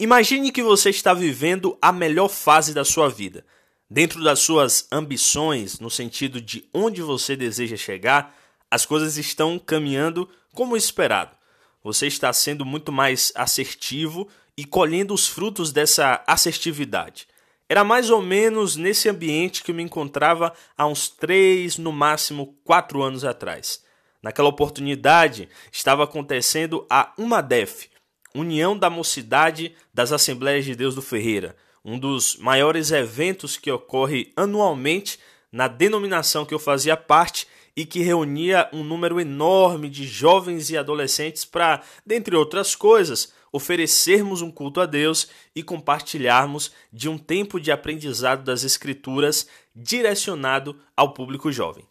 Imagine 0.00 0.50
que 0.50 0.62
você 0.62 0.88
está 0.88 1.12
vivendo 1.12 1.76
a 1.78 1.92
melhor 1.92 2.30
fase 2.30 2.72
da 2.72 2.86
sua 2.86 3.10
vida. 3.10 3.44
Dentro 3.88 4.24
das 4.24 4.38
suas 4.38 4.88
ambições, 4.90 5.78
no 5.78 5.90
sentido 5.90 6.40
de 6.40 6.66
onde 6.72 7.02
você 7.02 7.36
deseja 7.36 7.76
chegar, 7.76 8.34
as 8.70 8.86
coisas 8.86 9.18
estão 9.18 9.58
caminhando 9.58 10.26
como 10.54 10.74
esperado. 10.74 11.36
Você 11.84 12.06
está 12.06 12.32
sendo 12.32 12.64
muito 12.64 12.90
mais 12.90 13.30
assertivo 13.34 14.26
e 14.56 14.64
colhendo 14.64 15.12
os 15.12 15.28
frutos 15.28 15.70
dessa 15.70 16.24
assertividade. 16.26 17.28
Era 17.68 17.84
mais 17.84 18.08
ou 18.08 18.22
menos 18.22 18.76
nesse 18.76 19.06
ambiente 19.06 19.62
que 19.62 19.70
eu 19.70 19.74
me 19.74 19.82
encontrava 19.82 20.54
há 20.78 20.86
uns 20.86 21.10
três, 21.10 21.76
no 21.76 21.92
máximo 21.92 22.56
quatro 22.64 23.02
anos 23.02 23.22
atrás. 23.22 23.84
Naquela 24.22 24.48
oportunidade, 24.48 25.46
estava 25.70 26.04
acontecendo 26.04 26.86
a 26.88 27.12
UMADEF, 27.18 27.90
União 28.34 28.76
da 28.78 28.88
Mocidade 28.88 29.74
das 29.92 30.12
Assembleias 30.12 30.64
de 30.64 30.74
Deus 30.74 30.94
do 30.94 31.02
Ferreira, 31.02 31.56
um 31.84 31.98
dos 31.98 32.36
maiores 32.36 32.90
eventos 32.90 33.56
que 33.56 33.70
ocorre 33.70 34.32
anualmente 34.36 35.18
na 35.50 35.66
denominação 35.66 36.44
que 36.44 36.54
eu 36.54 36.58
fazia 36.58 36.96
parte 36.96 37.46
e 37.76 37.84
que 37.84 38.00
reunia 38.00 38.68
um 38.72 38.84
número 38.84 39.20
enorme 39.20 39.88
de 39.88 40.06
jovens 40.06 40.70
e 40.70 40.76
adolescentes 40.76 41.44
para, 41.44 41.82
dentre 42.04 42.36
outras 42.36 42.74
coisas, 42.74 43.32
oferecermos 43.52 44.42
um 44.42 44.50
culto 44.50 44.80
a 44.80 44.86
Deus 44.86 45.28
e 45.54 45.62
compartilharmos 45.62 46.70
de 46.92 47.08
um 47.08 47.18
tempo 47.18 47.58
de 47.60 47.72
aprendizado 47.72 48.44
das 48.44 48.64
Escrituras 48.64 49.46
direcionado 49.74 50.76
ao 50.96 51.12
público 51.12 51.50
jovem. 51.50 51.84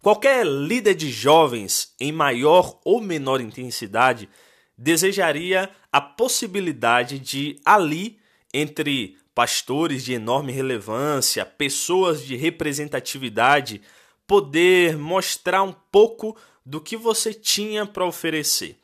Qualquer 0.00 0.46
líder 0.46 0.94
de 0.94 1.10
jovens, 1.10 1.94
em 1.98 2.12
maior 2.12 2.78
ou 2.84 3.00
menor 3.00 3.40
intensidade, 3.40 4.28
desejaria 4.76 5.70
a 5.92 6.00
possibilidade 6.00 7.18
de 7.18 7.60
ali, 7.64 8.18
entre 8.52 9.16
pastores 9.34 10.04
de 10.04 10.12
enorme 10.12 10.52
relevância, 10.52 11.44
pessoas 11.44 12.24
de 12.24 12.36
representatividade, 12.36 13.82
poder 14.26 14.96
mostrar 14.96 15.62
um 15.62 15.72
pouco 15.72 16.36
do 16.64 16.80
que 16.80 16.96
você 16.96 17.34
tinha 17.34 17.84
para 17.84 18.06
oferecer. 18.06 18.78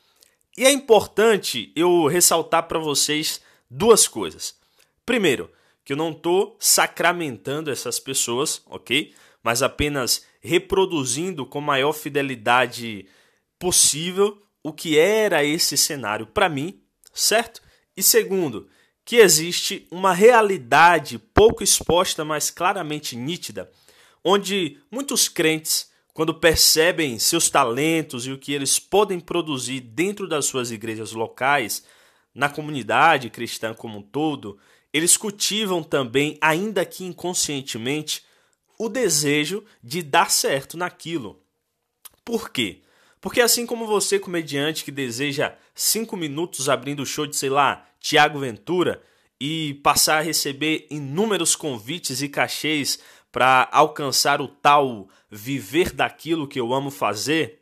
E 0.57 0.65
é 0.65 0.71
importante 0.71 1.71
eu 1.75 2.07
ressaltar 2.07 2.67
para 2.67 2.79
vocês 2.79 3.41
duas 3.69 4.07
coisas. 4.07 4.55
Primeiro, 5.05 5.49
que 5.83 5.93
eu 5.93 5.97
não 5.97 6.11
estou 6.11 6.55
sacramentando 6.59 7.71
essas 7.71 7.99
pessoas, 7.99 8.61
ok? 8.67 9.13
Mas 9.41 9.63
apenas 9.63 10.25
reproduzindo 10.41 11.45
com 11.45 11.61
maior 11.61 11.93
fidelidade 11.93 13.07
possível 13.57 14.37
o 14.63 14.71
que 14.71 14.97
era 14.97 15.43
esse 15.43 15.75
cenário 15.75 16.25
para 16.27 16.49
mim, 16.49 16.81
certo? 17.13 17.61
E 17.95 18.03
segundo, 18.03 18.67
que 19.03 19.17
existe 19.17 19.87
uma 19.91 20.13
realidade 20.13 21.17
pouco 21.17 21.63
exposta, 21.63 22.23
mas 22.23 22.49
claramente 22.49 23.15
nítida, 23.15 23.71
onde 24.23 24.79
muitos 24.91 25.27
crentes, 25.27 25.89
quando 26.13 26.33
percebem 26.33 27.17
seus 27.17 27.49
talentos 27.49 28.27
e 28.27 28.31
o 28.31 28.37
que 28.37 28.53
eles 28.53 28.77
podem 28.77 29.19
produzir 29.19 29.79
dentro 29.79 30.27
das 30.27 30.45
suas 30.45 30.71
igrejas 30.71 31.13
locais, 31.13 31.83
na 32.33 32.49
comunidade 32.49 33.29
cristã 33.29 33.73
como 33.73 33.97
um 33.97 34.01
todo, 34.01 34.57
eles 34.93 35.17
cultivam 35.17 35.81
também, 35.81 36.37
ainda 36.41 36.85
que 36.85 37.03
inconscientemente, 37.03 38.23
o 38.77 38.89
desejo 38.89 39.63
de 39.83 40.01
dar 40.01 40.29
certo 40.31 40.77
naquilo. 40.77 41.41
Por 42.25 42.49
quê? 42.49 42.81
Porque 43.21 43.39
assim 43.39 43.67
como 43.67 43.85
você, 43.85 44.17
comediante 44.17 44.83
que 44.83 44.91
deseja 44.91 45.53
cinco 45.75 46.17
minutos 46.17 46.67
abrindo 46.67 47.03
o 47.03 47.05
show 47.05 47.27
de, 47.27 47.35
sei 47.35 47.51
lá, 47.51 47.85
Tiago 47.99 48.39
Ventura 48.39 49.01
e 49.39 49.75
passar 49.83 50.17
a 50.17 50.21
receber 50.21 50.87
inúmeros 50.89 51.55
convites 51.55 52.23
e 52.23 52.27
cachês 52.27 52.99
para 53.31 53.69
alcançar 53.71 54.41
o 54.41 54.47
tal 54.47 55.07
viver 55.29 55.93
daquilo 55.93 56.47
que 56.47 56.59
eu 56.59 56.73
amo 56.73 56.91
fazer, 56.91 57.61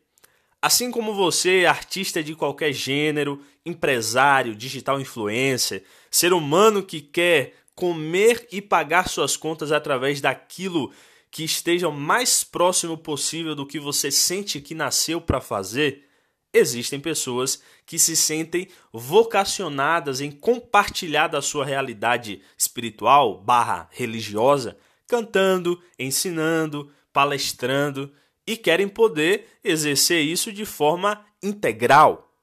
assim 0.62 0.90
como 0.90 1.14
você, 1.14 1.66
artista 1.68 2.24
de 2.24 2.34
qualquer 2.36 2.74
gênero, 2.74 3.42
empresário, 3.66 4.56
digital 4.56 5.00
influencer, 5.00 5.84
ser 6.10 6.34
humano 6.34 6.82
que 6.82 7.02
quer 7.02 7.54
comer 7.76 8.48
e 8.52 8.62
pagar 8.62 9.08
suas 9.08 9.38
contas 9.38 9.72
através 9.72 10.20
daquilo 10.20 10.92
que 11.32 11.44
esteja 11.44 11.88
o 11.88 11.94
mais 11.94 12.44
próximo 12.44 12.98
possível 12.98 13.56
do 13.56 13.66
que 13.66 13.80
você 13.80 14.10
sente 14.12 14.62
que 14.62 14.74
nasceu 14.74 15.22
para 15.22 15.40
fazer, 15.40 16.08
existem 16.54 17.00
pessoas 17.00 17.62
que 17.86 18.00
se 18.00 18.16
sentem 18.16 18.68
vocacionadas 18.92 20.22
em 20.22 20.32
compartilhar 20.32 21.28
da 21.28 21.42
sua 21.42 21.66
realidade 21.66 22.42
espiritual 22.58 23.40
barra 23.40 23.88
religiosa, 23.92 24.78
cantando, 25.08 25.82
ensinando, 25.98 26.92
palestrando 27.14 28.12
e 28.46 28.58
querem 28.58 28.88
poder 28.88 29.48
exercer 29.64 30.24
isso 30.24 30.52
de 30.52 30.66
forma 30.66 31.24
integral. 31.42 32.34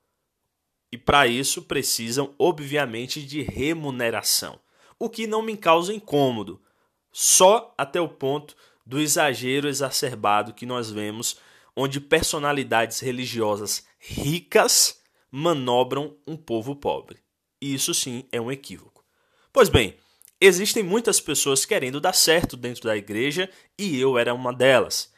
E 0.92 0.96
para 0.96 1.26
isso 1.26 1.62
precisam, 1.62 2.32
obviamente, 2.38 3.20
de 3.20 3.42
remuneração, 3.42 4.60
o 4.98 5.10
que 5.10 5.26
não 5.26 5.42
me 5.42 5.56
causa 5.56 5.92
incômodo, 5.92 6.62
só 7.10 7.74
até 7.76 8.00
o 8.00 8.08
ponto 8.08 8.56
do 8.86 9.00
exagero 9.00 9.68
exacerbado 9.68 10.54
que 10.54 10.64
nós 10.64 10.90
vemos, 10.90 11.36
onde 11.74 12.00
personalidades 12.00 13.00
religiosas 13.00 13.84
ricas 13.98 15.02
manobram 15.30 16.16
um 16.26 16.36
povo 16.36 16.76
pobre. 16.76 17.18
Isso 17.60 17.92
sim 17.92 18.24
é 18.30 18.40
um 18.40 18.52
equívoco. 18.52 19.04
Pois 19.52 19.68
bem, 19.68 19.96
existem 20.40 20.82
muitas 20.82 21.20
pessoas 21.20 21.64
querendo 21.64 22.00
dar 22.00 22.12
certo 22.12 22.56
dentro 22.56 22.84
da 22.84 22.96
igreja 22.96 23.50
e 23.76 23.98
eu 23.98 24.16
era 24.16 24.32
uma 24.32 24.52
delas. 24.52 25.12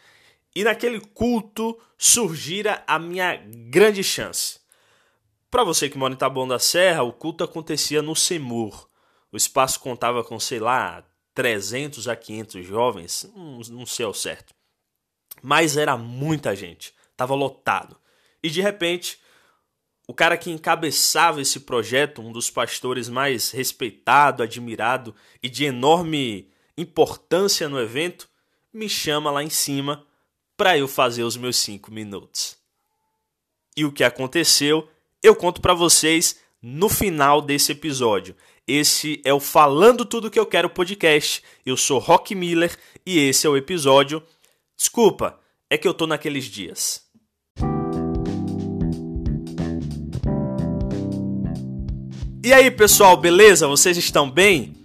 E 0.55 0.65
naquele 0.65 1.01
culto 1.01 1.79
surgira 1.97 2.83
a 2.87 2.99
minha 2.99 3.37
grande 3.71 4.03
chance. 4.03 4.61
Para 5.51 5.65
você 5.65 5.89
que 5.89 5.99
mora 5.99 6.15
em 6.15 6.17
Taboão 6.17 6.49
da 6.49 6.59
Serra, 6.59 7.03
o 7.03 7.13
culto 7.13 7.45
acontecia 7.45 8.03
no 8.03 8.17
Semur. 8.17 8.89
O 9.31 9.37
espaço 9.37 9.81
contava 9.81 10.25
com, 10.25 10.39
sei 10.41 10.59
lá, 10.59 11.05
300 11.39 12.09
a 12.09 12.17
500 12.17 12.67
jovens, 12.67 13.33
não, 13.71 13.87
sei 13.87 14.05
ao 14.05 14.13
certo. 14.13 14.53
Mas 15.41 15.77
era 15.77 15.97
muita 15.97 16.57
gente, 16.57 16.93
estava 17.13 17.33
lotado. 17.33 17.97
E 18.43 18.51
de 18.51 18.61
repente, 18.61 19.21
o 20.09 20.13
cara 20.13 20.37
que 20.37 20.51
encabeçava 20.51 21.41
esse 21.41 21.61
projeto, 21.61 22.21
um 22.21 22.33
dos 22.33 22.51
pastores 22.51 23.09
mais 23.09 23.53
respeitado, 23.53 24.43
admirado 24.43 25.15
e 25.41 25.49
de 25.49 25.65
enorme 25.65 26.51
importância 26.77 27.69
no 27.69 27.79
evento, 27.79 28.29
me 28.73 28.89
chama 28.89 29.31
lá 29.31 29.41
em 29.41 29.51
cima 29.51 30.05
para 30.57 30.77
eu 30.77 30.89
fazer 30.89 31.23
os 31.23 31.37
meus 31.37 31.57
cinco 31.57 31.93
minutos. 31.93 32.57
E 33.77 33.85
o 33.85 33.93
que 33.93 34.03
aconteceu, 34.03 34.91
eu 35.23 35.37
conto 35.37 35.61
para 35.61 35.73
vocês 35.73 36.41
no 36.61 36.89
final 36.89 37.41
desse 37.41 37.71
episódio. 37.71 38.35
Esse 38.69 39.23
é 39.25 39.33
o 39.33 39.41
Falando 39.41 40.05
Tudo 40.05 40.31
Que 40.31 40.39
Eu 40.39 40.45
Quero 40.45 40.69
podcast. 40.69 41.43
Eu 41.65 41.75
sou 41.75 41.99
Rock 41.99 42.35
Miller 42.35 42.77
e 43.07 43.19
esse 43.19 43.47
é 43.47 43.51
o 43.51 43.57
episódio. 43.57 44.23
Desculpa, 44.77 45.41
é 45.71 45.79
que 45.79 45.89
eu 45.89 45.95
tô 45.95 46.07
naqueles 46.07 46.45
dias. 46.45 47.01
E 52.45 52.53
aí, 52.53 52.71
pessoal, 52.71 53.17
beleza? 53.17 53.67
Vocês 53.67 53.97
estão 53.97 54.31
bem? 54.31 54.77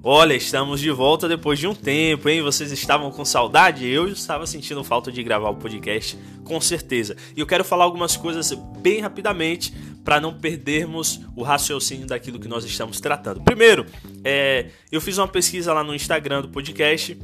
Olha, 0.00 0.34
estamos 0.34 0.80
de 0.80 0.92
volta 0.92 1.26
depois 1.26 1.58
de 1.58 1.66
um 1.66 1.74
tempo, 1.74 2.28
hein? 2.28 2.40
Vocês 2.40 2.70
estavam 2.70 3.10
com 3.10 3.24
saudade? 3.24 3.84
Eu 3.84 4.06
estava 4.06 4.46
sentindo 4.46 4.84
falta 4.84 5.10
de 5.10 5.24
gravar 5.24 5.50
o 5.50 5.56
podcast, 5.56 6.16
com 6.44 6.60
certeza. 6.60 7.16
E 7.36 7.40
eu 7.40 7.46
quero 7.46 7.64
falar 7.64 7.84
algumas 7.84 8.16
coisas 8.16 8.52
bem 8.78 9.00
rapidamente 9.00 9.74
para 10.04 10.20
não 10.20 10.34
perdermos 10.34 11.20
o 11.34 11.42
raciocínio 11.42 12.06
daquilo 12.06 12.38
que 12.38 12.46
nós 12.46 12.64
estamos 12.64 13.00
tratando. 13.00 13.40
Primeiro, 13.40 13.86
é, 14.22 14.66
eu 14.92 15.00
fiz 15.00 15.18
uma 15.18 15.26
pesquisa 15.26 15.72
lá 15.72 15.82
no 15.82 15.94
Instagram 15.94 16.42
do 16.42 16.48
podcast 16.50 17.18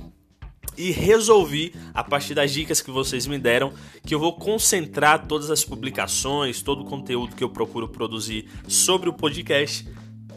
e 0.77 0.91
resolvi, 0.91 1.75
a 1.93 2.03
partir 2.03 2.35
das 2.35 2.51
dicas 2.51 2.81
que 2.81 2.91
vocês 2.91 3.27
me 3.27 3.39
deram, 3.39 3.73
que 4.05 4.15
eu 4.15 4.19
vou 4.19 4.33
concentrar 4.33 5.27
todas 5.27 5.51
as 5.51 5.63
publicações, 5.63 6.63
todo 6.63 6.83
o 6.83 6.87
conteúdo 6.87 7.37
que 7.37 7.45
eu 7.45 7.51
procuro 7.51 7.87
produzir 7.87 8.49
sobre 8.67 9.09
o 9.11 9.13
podcast 9.13 9.87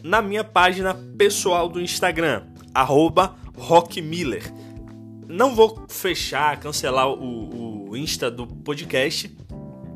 na 0.03 0.21
minha 0.21 0.44
página 0.44 0.94
pessoal 1.18 1.69
do 1.69 1.79
Instagram, 1.79 2.44
rockmiller. 3.56 4.44
Não 5.27 5.55
vou 5.55 5.85
fechar, 5.89 6.59
cancelar 6.59 7.07
o, 7.07 7.89
o 7.89 7.97
Insta 7.97 8.29
do 8.29 8.45
podcast, 8.47 9.35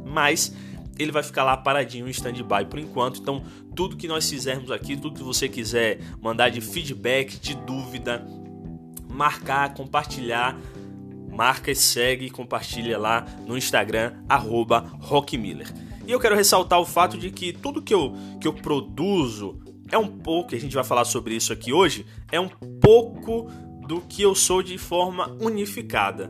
mas 0.06 0.54
ele 0.98 1.12
vai 1.12 1.24
ficar 1.24 1.44
lá 1.44 1.56
paradinho 1.56 2.08
em 2.08 2.12
stand-by 2.12 2.66
por 2.70 2.80
enquanto. 2.80 3.20
Então, 3.20 3.44
tudo 3.76 3.96
que 3.96 4.08
nós 4.08 4.30
fizermos 4.30 4.72
aqui, 4.72 4.98
tudo 4.98 5.16
que 5.16 5.24
você 5.24 5.48
quiser 5.48 6.00
mandar 6.22 6.50
de 6.50 6.62
feedback, 6.62 7.40
de 7.40 7.56
dúvida, 7.56 8.26
marcar, 9.10 9.74
compartilhar, 9.74 10.58
marca, 11.32 11.74
segue 11.76 12.26
e 12.26 12.30
compartilha 12.30 12.98
lá 12.98 13.26
no 13.46 13.58
Instagram, 13.58 14.14
rockmiller. 15.00 15.72
E 16.06 16.12
eu 16.12 16.20
quero 16.20 16.36
ressaltar 16.36 16.80
o 16.80 16.86
fato 16.86 17.18
de 17.18 17.30
que 17.30 17.54
tudo 17.54 17.82
que 17.82 17.94
eu, 17.94 18.16
que 18.40 18.48
eu 18.48 18.54
produzo 18.54 19.62
é 19.92 19.98
um 19.98 20.08
pouco, 20.08 20.56
a 20.56 20.60
gente 20.60 20.74
vai 20.74 20.84
falar 20.84 21.06
sobre 21.06 21.36
isso 21.36 21.54
aqui 21.54 21.72
hoje, 21.72 22.06
é 22.32 22.40
um 22.40 22.50
pouco 22.50 23.50
do 23.88 24.02
que 24.02 24.22
eu 24.22 24.36
sou 24.36 24.62
de 24.62 24.78
forma 24.78 25.36
unificada. 25.42 26.30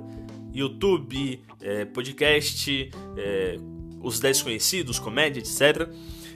YouTube, 0.54 1.42
é, 1.62 1.86
podcast, 1.86 2.92
é, 3.18 3.60
os 4.02 4.20
desconhecidos, 4.20 5.00
comédia, 5.00 5.40
etc. 5.40 5.90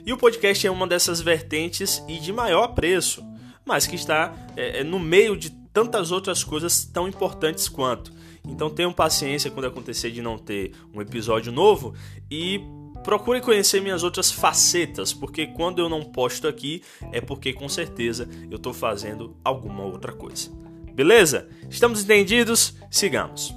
E 0.04 0.12
o 0.12 0.16
podcast 0.16 0.66
é 0.66 0.70
uma 0.70 0.86
dessas 0.86 1.20
vertentes 1.20 2.02
e 2.08 2.18
de 2.18 2.32
maior 2.32 2.68
preço, 2.68 3.24
mas 3.64 3.86
que 3.86 3.94
está 3.94 4.34
é, 4.56 4.80
é, 4.80 4.84
no 4.84 4.98
meio 4.98 5.36
de 5.36 5.50
tantas 5.72 6.10
outras 6.10 6.42
coisas 6.42 6.84
tão 6.84 7.08
importantes 7.08 7.68
quanto. 7.68 8.12
Então 8.44 8.68
tenham 8.68 8.92
paciência 8.92 9.50
quando 9.50 9.66
acontecer 9.66 10.10
de 10.10 10.20
não 10.20 10.36
ter 10.36 10.72
um 10.92 11.00
episódio 11.00 11.52
novo 11.52 11.94
e 12.30 12.60
procure 13.04 13.40
conhecer 13.40 13.80
minhas 13.80 14.02
outras 14.02 14.30
facetas, 14.30 15.12
porque 15.12 15.46
quando 15.46 15.80
eu 15.80 15.88
não 15.88 16.02
posto 16.02 16.48
aqui 16.48 16.82
é 17.12 17.20
porque 17.20 17.52
com 17.52 17.68
certeza 17.68 18.28
eu 18.50 18.56
estou 18.56 18.72
fazendo 18.72 19.36
alguma 19.44 19.84
outra 19.84 20.12
coisa. 20.12 20.50
Beleza? 20.94 21.48
Estamos 21.70 22.02
entendidos? 22.02 22.74
Sigamos. 22.90 23.54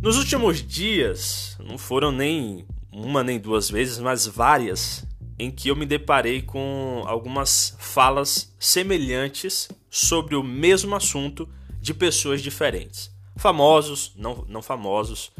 Nos 0.00 0.16
últimos 0.16 0.66
dias, 0.66 1.56
não 1.64 1.78
foram 1.78 2.10
nem 2.10 2.66
uma 2.90 3.22
nem 3.22 3.38
duas 3.38 3.70
vezes, 3.70 3.98
mas 3.98 4.26
várias, 4.26 5.06
em 5.38 5.50
que 5.50 5.68
eu 5.68 5.76
me 5.76 5.86
deparei 5.86 6.42
com 6.42 7.04
algumas 7.06 7.76
falas 7.78 8.54
semelhantes 8.58 9.68
sobre 9.90 10.34
o 10.34 10.42
mesmo 10.42 10.96
assunto 10.96 11.48
de 11.80 11.92
pessoas 11.92 12.42
diferentes. 12.42 13.10
Famosos, 13.36 14.12
não, 14.16 14.44
não 14.48 14.62
famosos, 14.62 15.30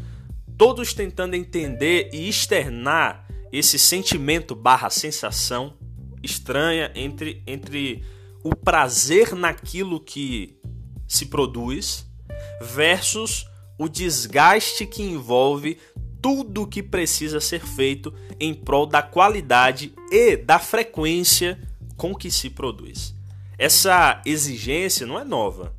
todos 0.57 0.93
tentando 0.95 1.35
entender 1.35 2.11
e 2.13 2.29
externar 2.29 3.27
esse 3.53 3.79
sentimento 3.79 4.55
barra 4.55 4.89
sensação 4.89 5.75
estranha 6.23 6.91
entre, 6.95 7.43
entre 7.47 8.03
o 8.43 8.57
prazer 8.57 9.35
naquilo 9.35 10.01
que 10.01 10.59
se 11.07 11.27
produz 11.27 12.07
versus 12.61 13.47
o 13.79 13.89
desgaste 13.89 14.87
que 14.87 15.03
envolve 15.03 15.79
tudo 16.21 16.63
o 16.63 16.67
que 16.67 16.83
precisa 16.83 17.41
ser 17.41 17.61
feito 17.61 18.15
em 18.39 18.55
prol 18.55 18.87
da 18.87 19.03
qualidade 19.03 19.93
e 20.11 20.37
da 20.37 20.59
frequência 20.59 21.61
com 21.97 22.15
que 22.15 22.31
se 22.31 22.49
produz. 22.49 23.15
Essa 23.59 24.23
exigência 24.25 25.07
não 25.07 25.19
é 25.19 25.25
nova. 25.25 25.75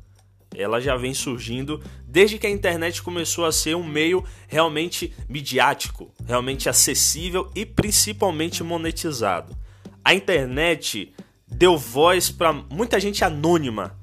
Ela 0.54 0.80
já 0.80 0.96
vem 0.96 1.12
surgindo 1.12 1.82
desde 2.06 2.38
que 2.38 2.46
a 2.46 2.50
internet 2.50 3.02
começou 3.02 3.44
a 3.44 3.52
ser 3.52 3.74
um 3.74 3.84
meio 3.84 4.24
realmente 4.46 5.12
midiático, 5.28 6.12
realmente 6.26 6.68
acessível 6.68 7.50
e 7.54 7.66
principalmente 7.66 8.62
monetizado. 8.62 9.56
A 10.04 10.14
internet 10.14 11.12
deu 11.46 11.76
voz 11.76 12.30
para 12.30 12.52
muita 12.52 13.00
gente 13.00 13.24
anônima 13.24 13.96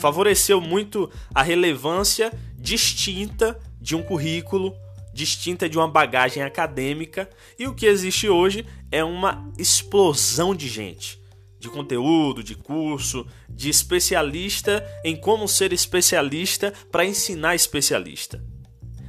favoreceu 0.00 0.60
muito 0.60 1.10
a 1.32 1.42
relevância 1.42 2.32
distinta 2.58 3.60
de 3.80 3.94
um 3.94 4.02
currículo, 4.02 4.74
distinta 5.12 5.68
de 5.68 5.76
uma 5.76 5.86
bagagem 5.86 6.42
acadêmica, 6.42 7.28
e 7.58 7.68
o 7.68 7.74
que 7.74 7.86
existe 7.86 8.28
hoje 8.28 8.66
é 8.90 9.04
uma 9.04 9.46
explosão 9.58 10.54
de 10.54 10.68
gente, 10.68 11.19
de 11.60 11.68
conteúdo, 11.68 12.42
de 12.42 12.56
curso, 12.56 13.24
de 13.48 13.70
especialista 13.70 14.84
em 15.04 15.14
como 15.14 15.46
ser 15.46 15.72
especialista 15.72 16.72
para 16.90 17.04
ensinar 17.04 17.54
especialista. 17.54 18.42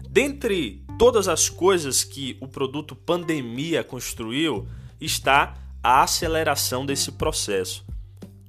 Dentre 0.07 0.83
todas 0.99 1.27
as 1.27 1.49
coisas 1.49 2.03
que 2.03 2.37
o 2.39 2.47
produto 2.47 2.95
pandemia 2.95 3.83
construiu, 3.83 4.67
está 4.99 5.57
a 5.81 6.03
aceleração 6.03 6.85
desse 6.85 7.13
processo 7.13 7.83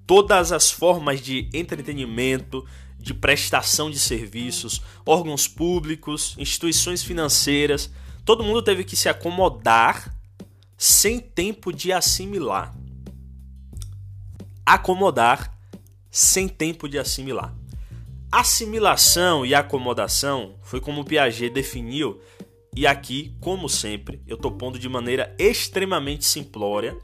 todas 0.06 0.52
as 0.52 0.70
formas 0.70 1.22
de 1.22 1.48
entretenimento, 1.54 2.66
de 2.98 3.14
prestação 3.14 3.90
de 3.90 3.98
serviços, 3.98 4.82
órgãos 5.06 5.48
públicos, 5.48 6.34
instituições 6.38 7.02
financeiras, 7.02 7.90
todo 8.22 8.44
mundo 8.44 8.62
teve 8.62 8.84
que 8.84 8.94
se 8.94 9.08
acomodar 9.08 10.14
sem 10.76 11.18
tempo 11.18 11.72
de 11.72 11.92
assimilar. 11.92 12.74
Acomodar 14.72 15.54
sem 16.10 16.48
tempo 16.48 16.88
de 16.88 16.98
assimilar. 16.98 17.54
Assimilação 18.30 19.44
e 19.44 19.54
acomodação 19.54 20.54
foi 20.62 20.80
como 20.80 21.04
Piaget 21.04 21.50
definiu, 21.50 22.18
e 22.74 22.86
aqui, 22.86 23.36
como 23.38 23.68
sempre, 23.68 24.22
eu 24.26 24.36
estou 24.36 24.50
pondo 24.50 24.78
de 24.78 24.88
maneira 24.88 25.36
extremamente 25.38 26.24
simplória 26.24 26.96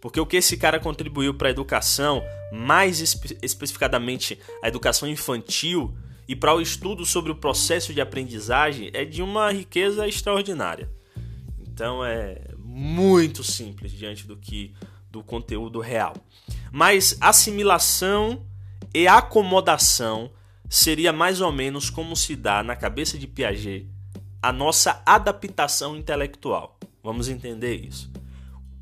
porque 0.00 0.18
o 0.18 0.26
que 0.26 0.38
esse 0.38 0.56
cara 0.56 0.80
contribuiu 0.80 1.32
para 1.34 1.46
a 1.46 1.50
educação, 1.52 2.20
mais 2.52 2.98
espe 2.98 3.38
especificadamente 3.40 4.36
a 4.60 4.66
educação 4.66 5.08
infantil, 5.08 5.96
e 6.26 6.34
para 6.34 6.52
o 6.52 6.60
estudo 6.60 7.06
sobre 7.06 7.30
o 7.30 7.36
processo 7.36 7.94
de 7.94 8.00
aprendizagem 8.00 8.90
é 8.92 9.04
de 9.04 9.22
uma 9.22 9.52
riqueza 9.52 10.08
extraordinária. 10.08 10.90
Então 11.60 12.04
é 12.04 12.38
muito 12.58 13.44
simples 13.44 13.92
diante 13.92 14.26
do 14.26 14.36
que 14.36 14.74
do 15.14 15.22
conteúdo 15.22 15.78
real. 15.78 16.14
Mas 16.72 17.16
assimilação 17.20 18.44
e 18.92 19.06
acomodação 19.06 20.32
seria 20.68 21.12
mais 21.12 21.40
ou 21.40 21.52
menos 21.52 21.88
como 21.88 22.16
se 22.16 22.34
dá 22.34 22.64
na 22.64 22.74
cabeça 22.74 23.16
de 23.16 23.28
Piaget 23.28 23.88
a 24.42 24.52
nossa 24.52 25.00
adaptação 25.06 25.96
intelectual. 25.96 26.78
Vamos 27.02 27.28
entender 27.28 27.76
isso. 27.76 28.10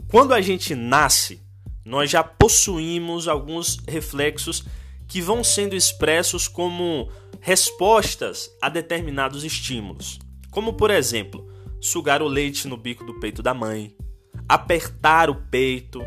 Quando 0.09 0.33
a 0.33 0.41
gente 0.41 0.75
nasce, 0.75 1.43
nós 1.85 2.11
já 2.11 2.25
possuímos 2.25 3.29
alguns 3.29 3.77
reflexos 3.87 4.65
que 5.07 5.21
vão 5.21 5.45
sendo 5.45 5.77
expressos 5.77 6.49
como 6.49 7.11
respostas 7.41 8.51
a 8.61 8.71
determinados 8.71 9.45
estímulos, 9.45 10.19
como 10.51 10.73
por 10.73 10.91
exemplo, 10.91 11.47
sugar 11.81 12.23
o 12.23 12.29
leite 12.29 12.67
no 12.67 12.77
bico 12.77 13.05
do 13.05 13.21
peito 13.21 13.43
da 13.43 13.53
mãe, 13.53 13.95
apertar 14.49 15.31
o 15.31 15.35
peito. 15.35 16.03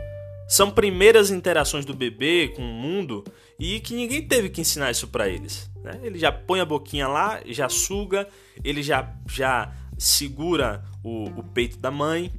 São 0.47 0.69
primeiras 0.69 1.31
interações 1.31 1.85
do 1.85 1.93
bebê 1.93 2.53
com 2.55 2.61
o 2.61 2.73
mundo 2.73 3.23
e 3.59 3.79
que 3.79 3.95
ninguém 3.95 4.27
teve 4.27 4.49
que 4.49 4.61
ensinar 4.61 4.91
isso 4.91 5.07
para 5.07 5.27
eles. 5.27 5.69
Né? 5.83 5.99
Ele 6.03 6.19
já 6.19 6.31
põe 6.31 6.59
a 6.59 6.65
boquinha 6.65 7.07
lá, 7.07 7.41
já 7.47 7.67
suga, 7.67 8.27
ele 8.63 8.83
já, 8.83 9.11
já 9.27 9.73
segura 9.97 10.83
o, 11.03 11.25
o 11.39 11.43
peito 11.43 11.77
da 11.77 11.89
mãe 11.89 12.31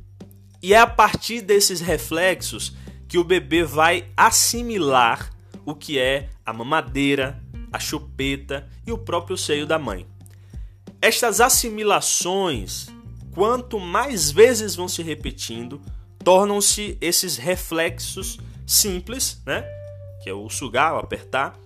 e 0.62 0.72
é 0.74 0.78
a 0.78 0.86
partir 0.86 1.40
desses 1.40 1.80
reflexos 1.80 2.74
que 3.08 3.18
o 3.18 3.24
bebê 3.24 3.62
vai 3.62 4.06
assimilar 4.16 5.30
o 5.64 5.74
que 5.74 5.98
é 5.98 6.28
a 6.44 6.52
mamadeira, 6.52 7.42
a 7.72 7.78
chupeta 7.78 8.68
e 8.86 8.92
o 8.92 8.98
próprio 8.98 9.36
seio 9.36 9.66
da 9.66 9.78
mãe. 9.78 10.06
Estas 11.00 11.40
assimilações, 11.40 12.88
quanto 13.32 13.78
mais 13.78 14.30
vezes 14.30 14.74
vão 14.74 14.88
se 14.88 15.02
repetindo, 15.02 15.80
tornam-se 16.26 16.98
esses 17.00 17.36
reflexos 17.36 18.40
simples, 18.66 19.40
né? 19.46 19.64
Que 20.24 20.28
é 20.28 20.34
o 20.34 20.50
sugar, 20.50 20.92
o 20.92 20.98
apertar, 20.98 21.56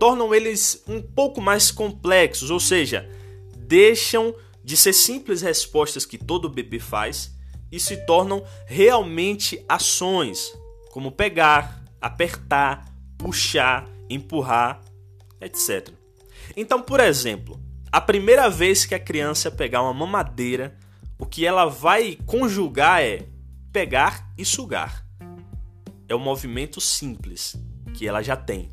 tornam 0.00 0.34
eles 0.34 0.82
um 0.88 1.02
pouco 1.02 1.42
mais 1.42 1.70
complexos, 1.70 2.50
ou 2.50 2.58
seja, 2.58 3.06
deixam 3.54 4.34
de 4.64 4.78
ser 4.78 4.94
simples 4.94 5.42
respostas 5.42 6.06
que 6.06 6.16
todo 6.16 6.48
bebê 6.48 6.78
faz 6.78 7.32
e 7.70 7.78
se 7.78 7.98
tornam 8.06 8.42
realmente 8.64 9.62
ações, 9.68 10.50
como 10.90 11.12
pegar, 11.12 11.84
apertar, 12.00 12.86
puxar, 13.18 13.86
empurrar, 14.08 14.80
etc. 15.38 15.90
Então, 16.56 16.80
por 16.80 16.98
exemplo, 16.98 17.60
a 17.92 18.00
primeira 18.00 18.48
vez 18.48 18.86
que 18.86 18.94
a 18.94 18.98
criança 18.98 19.50
pegar 19.50 19.82
uma 19.82 19.92
mamadeira, 19.92 20.78
o 21.18 21.26
que 21.26 21.44
ela 21.44 21.66
vai 21.66 22.16
conjugar 22.24 23.02
é 23.02 23.30
pegar 23.72 24.30
e 24.36 24.44
sugar. 24.44 25.06
É 26.08 26.14
um 26.14 26.20
movimento 26.20 26.80
simples 26.80 27.56
que 27.94 28.06
ela 28.06 28.22
já 28.22 28.36
tem. 28.36 28.70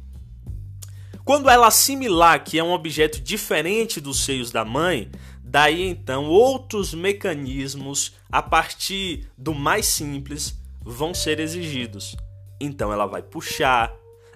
Quando 1.24 1.50
ela 1.50 1.68
assimilar 1.68 2.44
que 2.44 2.58
é 2.58 2.64
um 2.64 2.72
objeto 2.72 3.22
diferente 3.22 4.02
dos 4.02 4.26
seios 4.26 4.52
da 4.52 4.66
mãe, 4.66 5.12
Daí 5.50 5.82
então, 5.82 6.26
outros 6.26 6.94
mecanismos 6.94 8.14
a 8.32 8.40
partir 8.40 9.28
do 9.36 9.52
mais 9.52 9.88
simples 9.88 10.56
vão 10.80 11.12
ser 11.12 11.40
exigidos. 11.40 12.16
Então 12.62 12.94
ela 12.94 13.08
vai 13.08 13.24
puxar, 13.24 13.92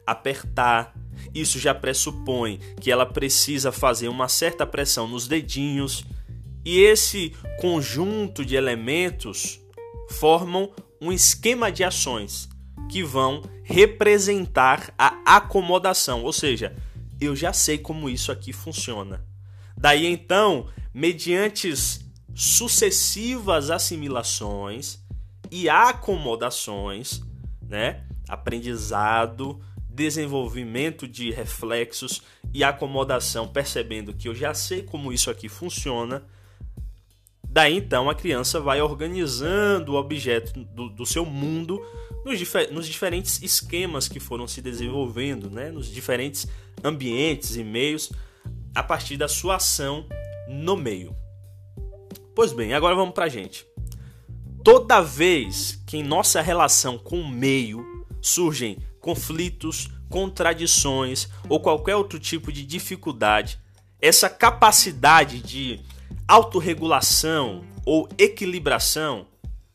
apertar. 0.08 0.92
Isso 1.32 1.60
já 1.60 1.76
pressupõe 1.76 2.60
que 2.82 2.92
ela 2.92 3.06
precisa 3.06 3.72
fazer 3.72 4.08
uma 4.08 4.28
certa 4.28 4.66
pressão 4.66 5.08
nos 5.08 5.28
dedinhos. 5.28 6.04
E 6.66 6.80
esse 6.80 7.36
conjunto 7.62 8.44
de 8.44 8.56
elementos 8.56 9.60
formam 10.10 10.72
um 11.02 11.12
esquema 11.12 11.72
de 11.72 11.84
ações 11.84 12.50
que 12.90 13.04
vão 13.04 13.42
representar 13.64 14.94
a 14.98 15.38
acomodação, 15.38 16.24
ou 16.24 16.34
seja, 16.34 16.76
eu 17.20 17.36
já 17.36 17.54
sei 17.54 17.78
como 17.78 18.10
isso 18.10 18.32
aqui 18.32 18.52
funciona. 18.52 19.26
Daí 19.78 20.06
então 20.06 20.68
mediante 20.94 21.74
sucessivas 22.36 23.70
assimilações 23.70 25.00
e 25.50 25.70
acomodações, 25.70 27.22
né? 27.62 28.06
Aprendizado, 28.28 29.60
desenvolvimento 29.90 31.08
de 31.08 31.32
reflexos 31.32 32.22
e 32.54 32.64
acomodação, 32.64 33.48
percebendo 33.48 34.14
que 34.14 34.28
eu 34.28 34.36
já 34.36 34.54
sei 34.54 34.82
como 34.82 35.12
isso 35.14 35.30
aqui 35.30 35.48
funciona. 35.48 36.24
Daí 37.54 37.78
então 37.78 38.10
a 38.10 38.16
criança 38.16 38.60
vai 38.60 38.82
organizando 38.82 39.94
o 39.94 39.96
objeto 39.96 40.60
do, 40.60 40.90
do 40.90 41.06
seu 41.06 41.24
mundo 41.24 41.80
nos, 42.26 42.40
difer 42.40 42.74
nos, 42.74 42.88
diferentes 42.88 43.44
esquemas 43.44 44.08
que 44.08 44.20
foram 44.20 44.48
se 44.48 44.60
desenvolvendo, 44.60 45.52
né? 45.52 45.70
nos 45.70 45.86
diferentes 45.86 46.48
ambientes 46.84 47.56
e 47.56 47.64
meios, 47.64 48.12
a 48.74 48.82
partir 48.82 49.18
da 49.18 49.28
sua 49.28 49.58
ação 49.58 50.08
no 50.50 50.76
meio. 50.76 51.16
Pois 52.34 52.52
bem, 52.52 52.74
agora 52.74 52.96
vamos 52.96 53.14
para 53.14 53.26
a 53.26 53.30
gente. 53.30 53.68
Toda 54.64 55.00
vez 55.00 55.80
que 55.86 55.98
em 55.98 56.04
nossa 56.04 56.42
relação 56.42 56.98
com 56.98 57.20
o 57.20 57.30
meio 57.30 57.86
surgem 58.20 58.80
conflitos, 59.00 59.92
contradições 60.10 61.30
ou 61.48 61.60
qualquer 61.60 61.96
outro 61.98 62.18
tipo 62.18 62.52
de 62.52 62.66
dificuldade, 62.66 63.60
essa 64.02 64.28
capacidade 64.28 65.40
de 65.40 65.93
autorregulação 66.28 67.64
ou 67.86 68.08
equilibração 68.18 69.28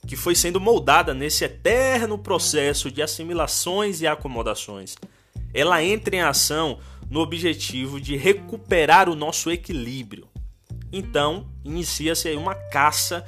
que 0.07 0.17
foi 0.17 0.35
sendo 0.35 0.59
moldada 0.59 1.13
nesse 1.13 1.45
eterno 1.45 2.19
processo 2.19 2.91
de 2.91 3.03
assimilações 3.03 4.01
e 4.01 4.07
acomodações, 4.07 4.97
ela 5.53 5.85
entra 5.85 6.17
em 6.17 6.21
ação 6.21 6.79
no 7.11 7.21
objetivo 7.21 8.01
de 8.01 8.17
recuperar 8.17 9.09
o 9.09 9.15
nosso 9.15 9.51
equilíbrio. 9.51 10.27
Então, 10.91 11.47
inicia-se 11.65 12.29
aí 12.29 12.37
uma 12.37 12.55
caça 12.55 13.25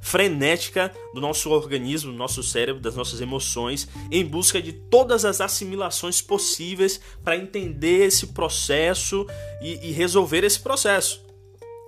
frenética 0.00 0.92
do 1.14 1.20
nosso 1.20 1.50
organismo, 1.50 2.12
do 2.12 2.18
nosso 2.18 2.42
cérebro, 2.42 2.82
das 2.82 2.94
nossas 2.94 3.20
emoções, 3.20 3.88
em 4.10 4.24
busca 4.24 4.60
de 4.60 4.72
todas 4.72 5.24
as 5.24 5.40
assimilações 5.40 6.20
possíveis 6.20 7.00
para 7.22 7.36
entender 7.36 8.06
esse 8.06 8.26
processo 8.28 9.26
e, 9.62 9.88
e 9.88 9.92
resolver 9.92 10.44
esse 10.44 10.60
processo, 10.60 11.24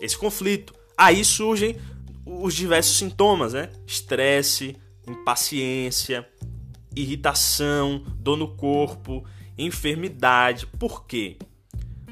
esse 0.00 0.16
conflito. 0.16 0.74
Aí 0.96 1.24
surgem 1.24 1.76
os 2.24 2.54
diversos 2.54 2.96
sintomas, 2.96 3.52
né? 3.52 3.70
Estresse, 3.86 4.76
impaciência, 5.06 6.28
irritação, 6.94 8.04
dor 8.18 8.36
no 8.36 8.56
corpo, 8.56 9.24
enfermidade. 9.56 10.66
Por 10.66 11.06
quê? 11.06 11.36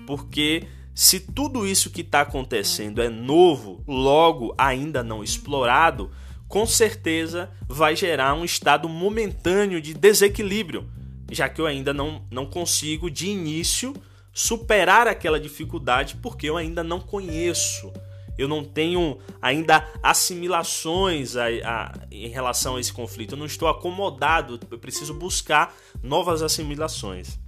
Porque 0.06 0.66
se 0.94 1.18
tudo 1.18 1.66
isso 1.66 1.90
que 1.90 2.02
está 2.02 2.20
acontecendo 2.20 3.02
é 3.02 3.08
novo, 3.08 3.82
logo 3.86 4.54
ainda 4.56 5.02
não 5.02 5.24
explorado, 5.24 6.10
com 6.46 6.64
certeza 6.66 7.50
vai 7.68 7.96
gerar 7.96 8.34
um 8.34 8.44
estado 8.44 8.88
momentâneo 8.88 9.80
de 9.80 9.92
desequilíbrio, 9.92 10.88
já 11.32 11.48
que 11.48 11.60
eu 11.60 11.66
ainda 11.66 11.92
não, 11.92 12.22
não 12.30 12.46
consigo 12.46 13.10
de 13.10 13.26
início 13.26 13.92
superar 14.34 15.06
aquela 15.06 15.38
dificuldade 15.38 16.16
porque 16.16 16.50
eu 16.50 16.56
ainda 16.56 16.82
não 16.82 17.00
conheço. 17.00 17.92
Eu 18.36 18.48
não 18.48 18.64
tenho 18.64 19.18
ainda 19.40 19.88
assimilações 20.02 21.36
a, 21.36 21.46
a, 21.64 21.92
em 22.10 22.26
relação 22.28 22.74
a 22.74 22.80
esse 22.80 22.92
conflito. 22.92 23.32
Eu 23.32 23.38
não 23.38 23.46
estou 23.46 23.68
acomodado. 23.68 24.58
Eu 24.68 24.78
preciso 24.78 25.14
buscar 25.14 25.72
novas 26.02 26.42
assimilações. 26.42 27.38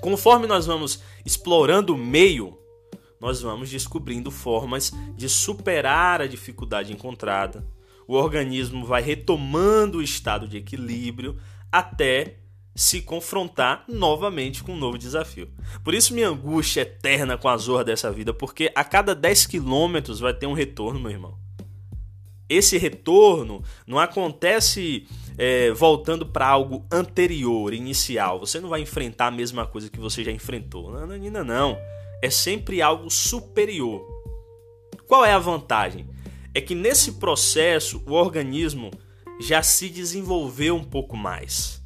Conforme 0.00 0.46
nós 0.46 0.66
vamos 0.66 1.02
explorando 1.26 1.94
o 1.94 1.98
meio, 1.98 2.56
nós 3.20 3.42
vamos 3.42 3.68
descobrindo 3.68 4.30
formas 4.30 4.92
de 5.16 5.28
superar 5.28 6.20
a 6.20 6.28
dificuldade 6.28 6.92
encontrada. 6.92 7.66
O 8.06 8.14
organismo 8.14 8.86
vai 8.86 9.02
retomando 9.02 9.98
o 9.98 10.02
estado 10.02 10.46
de 10.46 10.58
equilíbrio 10.58 11.36
até 11.72 12.36
se 12.78 13.02
confrontar 13.02 13.82
novamente 13.88 14.62
com 14.62 14.74
um 14.74 14.76
novo 14.76 14.96
desafio. 14.96 15.50
Por 15.82 15.94
isso 15.94 16.14
minha 16.14 16.28
angústia 16.28 16.82
eterna 16.82 17.36
com 17.36 17.48
a 17.48 17.56
zorra 17.56 17.82
dessa 17.82 18.08
vida, 18.12 18.32
porque 18.32 18.70
a 18.72 18.84
cada 18.84 19.16
10 19.16 19.46
quilômetros 19.46 20.20
vai 20.20 20.32
ter 20.32 20.46
um 20.46 20.52
retorno, 20.52 21.00
meu 21.00 21.10
irmão. 21.10 21.36
Esse 22.48 22.78
retorno 22.78 23.64
não 23.84 23.98
acontece 23.98 25.08
é, 25.36 25.72
voltando 25.72 26.24
para 26.24 26.46
algo 26.46 26.86
anterior, 26.92 27.74
inicial. 27.74 28.38
Você 28.38 28.60
não 28.60 28.68
vai 28.68 28.80
enfrentar 28.80 29.26
a 29.26 29.32
mesma 29.32 29.66
coisa 29.66 29.90
que 29.90 29.98
você 29.98 30.22
já 30.22 30.30
enfrentou. 30.30 30.92
Não, 30.92 31.04
não, 31.04 31.44
não. 31.44 31.76
É 32.22 32.30
sempre 32.30 32.80
algo 32.80 33.10
superior. 33.10 34.06
Qual 35.08 35.24
é 35.24 35.32
a 35.32 35.38
vantagem? 35.40 36.06
É 36.54 36.60
que 36.60 36.76
nesse 36.76 37.14
processo 37.14 38.00
o 38.06 38.12
organismo 38.12 38.92
já 39.40 39.64
se 39.64 39.88
desenvolveu 39.88 40.76
um 40.76 40.84
pouco 40.84 41.16
mais. 41.16 41.78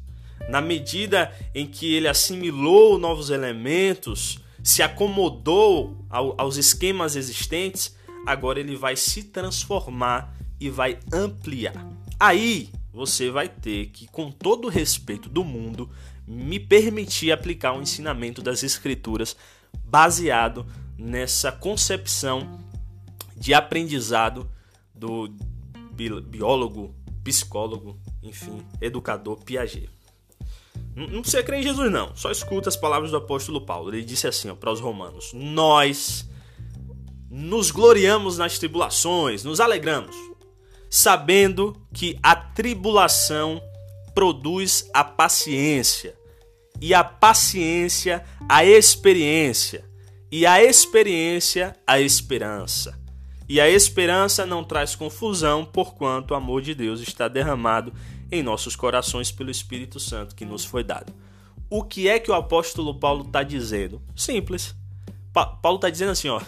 Na 0.49 0.61
medida 0.61 1.33
em 1.55 1.65
que 1.65 1.93
ele 1.93 2.07
assimilou 2.07 2.97
novos 2.97 3.29
elementos, 3.29 4.39
se 4.61 4.81
acomodou 4.81 6.05
aos 6.09 6.57
esquemas 6.57 7.15
existentes, 7.15 7.95
agora 8.25 8.59
ele 8.59 8.75
vai 8.75 8.95
se 8.95 9.23
transformar 9.23 10.35
e 10.59 10.69
vai 10.69 10.99
ampliar. 11.11 11.73
Aí 12.19 12.69
você 12.91 13.29
vai 13.29 13.49
ter 13.49 13.87
que, 13.87 14.07
com 14.07 14.31
todo 14.31 14.65
o 14.65 14.69
respeito 14.69 15.27
do 15.27 15.43
mundo, 15.43 15.89
me 16.27 16.59
permitir 16.59 17.31
aplicar 17.31 17.73
o 17.73 17.81
ensinamento 17.81 18.41
das 18.41 18.63
Escrituras 18.63 19.35
baseado 19.83 20.65
nessa 20.97 21.51
concepção 21.51 22.59
de 23.35 23.53
aprendizado 23.53 24.49
do 24.93 25.27
biólogo, 26.25 26.95
psicólogo, 27.23 27.99
enfim, 28.21 28.63
educador 28.79 29.43
Piaget. 29.43 29.89
Não 30.95 31.21
precisa 31.21 31.41
crer 31.43 31.59
em 31.59 31.63
Jesus, 31.63 31.91
não. 31.91 32.15
Só 32.15 32.29
escuta 32.31 32.69
as 32.69 32.75
palavras 32.75 33.11
do 33.11 33.17
apóstolo 33.17 33.61
Paulo. 33.61 33.89
Ele 33.89 34.03
disse 34.03 34.27
assim 34.27 34.53
para 34.55 34.71
os 34.71 34.79
romanos: 34.79 35.31
Nós 35.33 36.29
nos 37.29 37.71
gloriamos 37.71 38.37
nas 38.37 38.59
tribulações, 38.59 39.43
nos 39.43 39.59
alegramos 39.59 40.15
sabendo 40.93 41.75
que 41.91 42.19
a 42.21 42.35
tribulação 42.35 43.59
produz 44.13 44.87
a 44.93 45.03
paciência, 45.03 46.13
e 46.79 46.93
a 46.93 47.03
paciência 47.03 48.23
a 48.47 48.63
experiência, 48.63 49.83
e 50.31 50.45
a 50.45 50.63
experiência 50.63 51.75
a 51.87 51.99
esperança. 51.99 52.95
E 53.49 53.59
a 53.59 53.67
esperança 53.67 54.45
não 54.45 54.63
traz 54.63 54.95
confusão, 54.95 55.65
porquanto 55.65 56.29
o 56.31 56.35
amor 56.35 56.61
de 56.61 56.75
Deus 56.75 57.01
está 57.01 57.27
derramado 57.27 57.91
em 58.33 58.43
nossos 58.43 58.75
corações 58.75 59.31
pelo 59.31 59.51
Espírito 59.51 59.99
Santo 59.99 60.35
que 60.35 60.45
nos 60.45 60.65
foi 60.65 60.83
dado. 60.83 61.13
O 61.69 61.83
que 61.83 62.07
é 62.07 62.19
que 62.19 62.31
o 62.31 62.33
apóstolo 62.33 62.93
Paulo 62.99 63.25
está 63.25 63.43
dizendo? 63.43 64.01
Simples. 64.15 64.75
Pa 65.31 65.45
Paulo 65.45 65.77
está 65.77 65.89
dizendo 65.89 66.11
assim, 66.11 66.29
ó. 66.29 66.41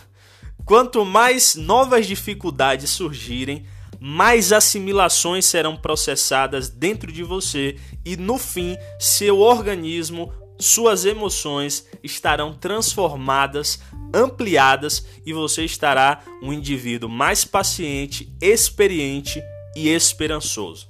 Quanto 0.65 1.05
mais 1.05 1.55
novas 1.55 2.07
dificuldades 2.07 2.89
surgirem, 2.89 3.65
mais 3.99 4.51
assimilações 4.51 5.45
serão 5.45 5.77
processadas 5.77 6.69
dentro 6.69 7.11
de 7.11 7.23
você 7.23 7.77
e 8.03 8.17
no 8.17 8.37
fim, 8.37 8.75
seu 8.99 9.39
organismo, 9.39 10.31
suas 10.59 11.05
emoções 11.05 11.85
estarão 12.03 12.53
transformadas, 12.53 13.79
ampliadas 14.13 15.05
e 15.25 15.33
você 15.33 15.63
estará 15.65 16.23
um 16.41 16.53
indivíduo 16.53 17.09
mais 17.09 17.45
paciente, 17.45 18.33
experiente 18.41 19.41
e 19.75 19.89
esperançoso. 19.89 20.87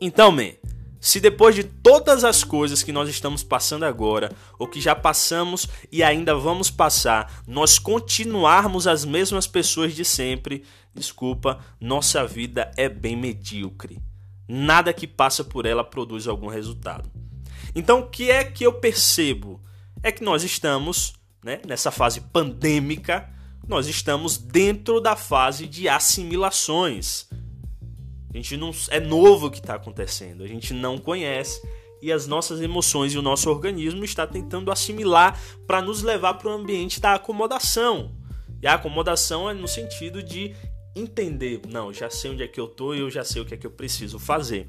Então, 0.00 0.30
man, 0.30 0.52
se 1.00 1.20
depois 1.20 1.54
de 1.54 1.62
todas 1.62 2.24
as 2.24 2.42
coisas 2.42 2.82
que 2.82 2.92
nós 2.92 3.08
estamos 3.08 3.42
passando 3.42 3.84
agora, 3.84 4.32
ou 4.58 4.66
que 4.66 4.80
já 4.80 4.94
passamos 4.94 5.68
e 5.90 6.02
ainda 6.02 6.34
vamos 6.34 6.70
passar, 6.70 7.42
nós 7.46 7.78
continuarmos 7.78 8.86
as 8.86 9.04
mesmas 9.04 9.46
pessoas 9.46 9.94
de 9.94 10.04
sempre, 10.04 10.64
desculpa, 10.94 11.60
nossa 11.80 12.26
vida 12.26 12.70
é 12.76 12.88
bem 12.88 13.16
medíocre. 13.16 14.02
Nada 14.48 14.92
que 14.92 15.06
passa 15.06 15.44
por 15.44 15.64
ela 15.64 15.84
produz 15.84 16.26
algum 16.26 16.48
resultado. 16.48 17.10
Então, 17.74 18.00
o 18.00 18.08
que 18.08 18.30
é 18.30 18.42
que 18.42 18.64
eu 18.64 18.72
percebo? 18.72 19.60
É 20.02 20.10
que 20.10 20.24
nós 20.24 20.42
estamos, 20.42 21.14
né, 21.44 21.60
nessa 21.66 21.90
fase 21.90 22.20
pandêmica, 22.20 23.28
nós 23.68 23.86
estamos 23.86 24.36
dentro 24.36 25.00
da 25.00 25.14
fase 25.14 25.66
de 25.66 25.88
assimilações. 25.88 27.28
A 28.36 28.38
gente 28.38 28.58
não 28.58 28.70
é 28.90 29.00
novo 29.00 29.46
o 29.46 29.50
que 29.50 29.60
está 29.60 29.76
acontecendo, 29.76 30.44
a 30.44 30.46
gente 30.46 30.74
não 30.74 30.98
conhece 30.98 31.66
e 32.02 32.12
as 32.12 32.26
nossas 32.26 32.60
emoções 32.60 33.14
e 33.14 33.18
o 33.18 33.22
nosso 33.22 33.48
organismo 33.48 34.04
está 34.04 34.26
tentando 34.26 34.70
assimilar 34.70 35.40
para 35.66 35.80
nos 35.80 36.02
levar 36.02 36.34
para 36.34 36.48
o 36.48 36.52
ambiente 36.52 37.00
da 37.00 37.14
acomodação. 37.14 38.14
E 38.60 38.66
a 38.66 38.74
acomodação 38.74 39.48
é 39.48 39.54
no 39.54 39.66
sentido 39.66 40.22
de 40.22 40.54
entender, 40.94 41.62
não, 41.66 41.94
já 41.94 42.10
sei 42.10 42.30
onde 42.30 42.42
é 42.42 42.46
que 42.46 42.60
eu 42.60 42.68
tô 42.68 42.92
e 42.92 43.00
eu 43.00 43.10
já 43.10 43.24
sei 43.24 43.40
o 43.40 43.46
que 43.46 43.54
é 43.54 43.56
que 43.56 43.66
eu 43.66 43.70
preciso 43.70 44.18
fazer. 44.18 44.68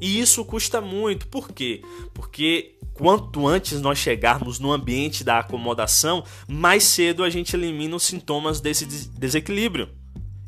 E 0.00 0.18
isso 0.18 0.42
custa 0.42 0.80
muito, 0.80 1.28
por 1.28 1.52
quê? 1.52 1.82
Porque 2.14 2.78
quanto 2.94 3.46
antes 3.46 3.82
nós 3.82 3.98
chegarmos 3.98 4.58
no 4.58 4.72
ambiente 4.72 5.22
da 5.22 5.40
acomodação, 5.40 6.24
mais 6.48 6.84
cedo 6.84 7.22
a 7.22 7.28
gente 7.28 7.54
elimina 7.54 7.96
os 7.96 8.04
sintomas 8.04 8.62
desse 8.62 8.86
desequilíbrio. 8.86 9.97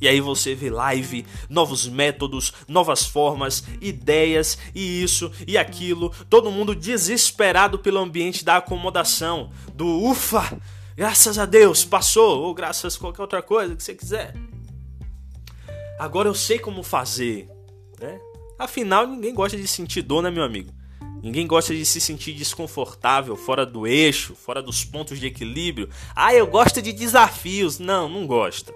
E 0.01 0.09
aí 0.09 0.21
você 0.21 0.55
vê 0.55 0.71
live, 0.71 1.27
novos 1.49 1.87
métodos, 1.87 2.53
novas 2.67 3.05
formas, 3.05 3.65
ideias 3.81 4.59
e 4.75 5.03
isso 5.03 5.31
e 5.47 5.59
aquilo. 5.59 6.13
Todo 6.29 6.51
mundo 6.51 6.75
desesperado 6.75 7.79
pelo 7.79 7.99
ambiente 7.99 8.45
da 8.45 8.57
acomodação, 8.57 9.51
do 9.75 9.87
ufa, 9.87 10.59
graças 10.97 11.39
a 11.39 11.45
Deus, 11.45 11.85
passou, 11.85 12.43
ou 12.43 12.55
graças 12.55 12.97
a 12.97 12.99
qualquer 12.99 13.23
outra 13.23 13.43
coisa 13.43 13.77
que 13.77 13.83
você 13.83 13.95
quiser. 13.95 14.35
Agora 15.99 16.29
eu 16.29 16.35
sei 16.35 16.59
como 16.59 16.83
fazer, 16.83 17.49
né? 18.01 18.19
Afinal, 18.59 19.07
ninguém 19.07 19.35
gosta 19.35 19.57
de 19.57 19.69
sentir 19.69 20.03
dor, 20.03 20.23
né, 20.23 20.31
meu 20.31 20.43
amigo? 20.43 20.73
Ninguém 21.23 21.47
gosta 21.47 21.75
de 21.75 21.85
se 21.85 22.01
sentir 22.01 22.33
desconfortável, 22.33 23.37
fora 23.37 23.67
do 23.67 23.87
eixo, 23.87 24.35
fora 24.35 24.63
dos 24.63 24.85
pontos 24.85 25.21
de 25.21 25.27
equilíbrio. 25.27 25.91
Ah, 26.17 26.35
eu 26.35 26.47
gosto 26.47 26.81
de 26.81 26.93
desafios. 26.93 27.79
Não, 27.79 28.09
não 28.09 28.27
gosta. 28.27 28.73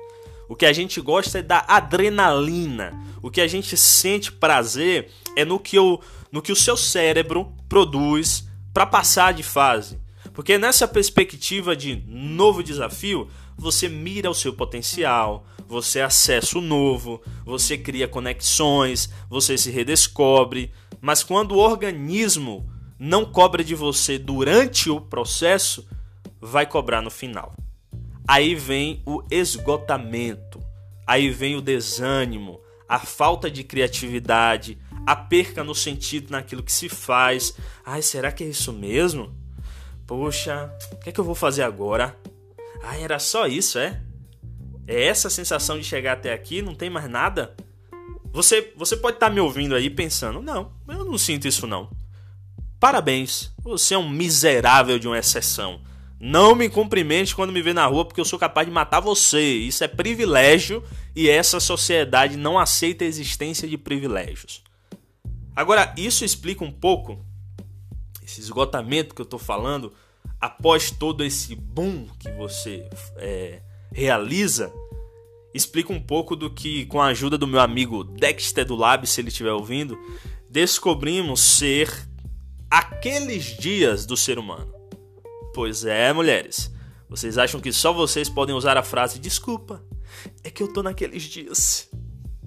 O 0.48 0.54
que 0.54 0.66
a 0.66 0.72
gente 0.72 1.00
gosta 1.00 1.38
é 1.38 1.42
da 1.42 1.64
adrenalina. 1.66 2.92
O 3.22 3.30
que 3.30 3.40
a 3.40 3.46
gente 3.46 3.76
sente 3.76 4.30
prazer 4.30 5.10
é 5.36 5.44
no 5.44 5.58
que 5.58 5.78
o, 5.78 6.00
no 6.30 6.42
que 6.42 6.52
o 6.52 6.56
seu 6.56 6.76
cérebro 6.76 7.52
produz 7.68 8.46
para 8.72 8.86
passar 8.86 9.32
de 9.32 9.42
fase. 9.42 9.98
Porque 10.32 10.58
nessa 10.58 10.88
perspectiva 10.88 11.76
de 11.76 12.02
novo 12.06 12.62
desafio, 12.62 13.28
você 13.56 13.88
mira 13.88 14.30
o 14.30 14.34
seu 14.34 14.52
potencial, 14.52 15.46
você 15.66 16.00
acessa 16.00 16.58
o 16.58 16.60
novo, 16.60 17.22
você 17.44 17.78
cria 17.78 18.08
conexões, 18.08 19.08
você 19.30 19.56
se 19.56 19.70
redescobre. 19.70 20.72
Mas 21.00 21.22
quando 21.22 21.52
o 21.52 21.58
organismo 21.58 22.68
não 22.98 23.24
cobra 23.24 23.62
de 23.62 23.74
você 23.74 24.18
durante 24.18 24.90
o 24.90 25.00
processo, 25.00 25.86
vai 26.40 26.66
cobrar 26.66 27.00
no 27.00 27.10
final. 27.10 27.54
Aí 28.26 28.54
vem 28.54 29.02
o 29.04 29.22
esgotamento, 29.30 30.62
aí 31.06 31.30
vem 31.30 31.56
o 31.56 31.60
desânimo, 31.60 32.58
a 32.88 32.98
falta 32.98 33.50
de 33.50 33.62
criatividade, 33.62 34.78
a 35.06 35.14
perca 35.14 35.62
no 35.62 35.74
sentido 35.74 36.30
naquilo 36.30 36.62
que 36.62 36.72
se 36.72 36.88
faz. 36.88 37.54
Ai, 37.84 38.00
será 38.00 38.32
que 38.32 38.42
é 38.42 38.46
isso 38.46 38.72
mesmo? 38.72 39.34
Poxa, 40.06 40.70
o 40.92 40.96
que 40.96 41.10
é 41.10 41.12
que 41.12 41.20
eu 41.20 41.24
vou 41.24 41.34
fazer 41.34 41.62
agora? 41.62 42.16
Ai, 42.82 43.02
era 43.02 43.18
só 43.18 43.46
isso, 43.46 43.78
é? 43.78 44.00
É 44.86 45.04
essa 45.04 45.30
sensação 45.30 45.78
de 45.78 45.84
chegar 45.84 46.12
até 46.12 46.32
aqui, 46.32 46.62
não 46.62 46.74
tem 46.74 46.90
mais 46.90 47.08
nada? 47.08 47.54
Você, 48.32 48.72
você 48.76 48.96
pode 48.96 49.16
estar 49.16 49.28
tá 49.28 49.32
me 49.32 49.40
ouvindo 49.40 49.74
aí 49.74 49.88
pensando: 49.88 50.42
não, 50.42 50.72
eu 50.88 51.04
não 51.04 51.16
sinto 51.16 51.46
isso 51.46 51.66
não. 51.66 51.90
Parabéns, 52.80 53.52
você 53.62 53.94
é 53.94 53.98
um 53.98 54.08
miserável 54.08 54.98
de 54.98 55.06
uma 55.06 55.18
exceção. 55.18 55.80
Não 56.26 56.54
me 56.54 56.70
cumprimente 56.70 57.36
quando 57.36 57.52
me 57.52 57.60
vê 57.60 57.74
na 57.74 57.84
rua, 57.84 58.02
porque 58.02 58.18
eu 58.18 58.24
sou 58.24 58.38
capaz 58.38 58.66
de 58.66 58.72
matar 58.72 58.98
você. 58.98 59.42
Isso 59.42 59.84
é 59.84 59.88
privilégio 59.88 60.82
e 61.14 61.28
essa 61.28 61.60
sociedade 61.60 62.38
não 62.38 62.58
aceita 62.58 63.04
a 63.04 63.06
existência 63.06 63.68
de 63.68 63.76
privilégios. 63.76 64.64
Agora, 65.54 65.92
isso 65.98 66.24
explica 66.24 66.64
um 66.64 66.72
pouco 66.72 67.22
esse 68.22 68.40
esgotamento 68.40 69.14
que 69.14 69.20
eu 69.20 69.24
estou 69.24 69.38
falando 69.38 69.92
após 70.40 70.90
todo 70.90 71.22
esse 71.22 71.54
boom 71.54 72.06
que 72.18 72.30
você 72.30 72.88
é, 73.18 73.60
realiza. 73.92 74.72
Explica 75.52 75.92
um 75.92 76.00
pouco 76.00 76.34
do 76.34 76.48
que, 76.48 76.86
com 76.86 77.02
a 77.02 77.08
ajuda 77.08 77.36
do 77.36 77.46
meu 77.46 77.60
amigo 77.60 78.02
Dexter 78.02 78.64
do 78.64 78.74
Lab, 78.74 79.06
se 79.06 79.20
ele 79.20 79.28
estiver 79.28 79.52
ouvindo, 79.52 79.98
descobrimos 80.48 81.42
ser 81.42 82.08
aqueles 82.70 83.58
dias 83.58 84.06
do 84.06 84.16
ser 84.16 84.38
humano. 84.38 84.73
Pois 85.54 85.84
é, 85.84 86.12
mulheres. 86.12 86.74
Vocês 87.08 87.38
acham 87.38 87.60
que 87.60 87.72
só 87.72 87.92
vocês 87.92 88.28
podem 88.28 88.56
usar 88.56 88.76
a 88.76 88.82
frase 88.82 89.20
desculpa? 89.20 89.80
É 90.42 90.50
que 90.50 90.60
eu 90.60 90.72
tô 90.72 90.82
naqueles 90.82 91.22
dias. 91.22 91.88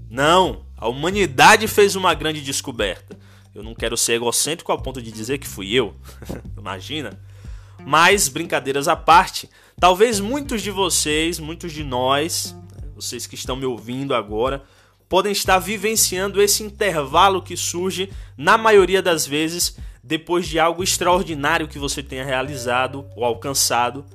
Não, 0.09 0.65
a 0.75 0.89
humanidade 0.89 1.69
fez 1.69 1.95
uma 1.95 2.13
grande 2.13 2.41
descoberta. 2.41 3.17
Eu 3.55 3.63
não 3.63 3.73
quero 3.73 3.95
ser 3.95 4.13
egocêntrico 4.13 4.73
ao 4.73 4.81
ponto 4.81 5.01
de 5.01 5.09
dizer 5.09 5.37
que 5.37 5.47
fui 5.47 5.73
eu. 5.73 5.95
Imagina. 6.57 7.17
Mas, 7.85 8.27
brincadeiras 8.27 8.89
à 8.89 8.95
parte, 8.95 9.49
talvez 9.79 10.19
muitos 10.19 10.61
de 10.61 10.69
vocês, 10.69 11.39
muitos 11.39 11.71
de 11.71 11.85
nós, 11.85 12.53
vocês 12.93 13.25
que 13.25 13.35
estão 13.35 13.55
me 13.55 13.65
ouvindo 13.65 14.13
agora, 14.13 14.63
podem 15.07 15.31
estar 15.31 15.59
vivenciando 15.59 16.41
esse 16.41 16.61
intervalo 16.61 17.41
que 17.41 17.55
surge, 17.55 18.11
na 18.35 18.57
maioria 18.57 19.01
das 19.01 19.25
vezes, 19.25 19.77
depois 20.03 20.47
de 20.47 20.59
algo 20.59 20.83
extraordinário 20.83 21.67
que 21.67 21.79
você 21.79 22.01
tenha 22.01 22.23
realizado 22.23 23.05
ou 23.15 23.23
alcançado, 23.23 24.05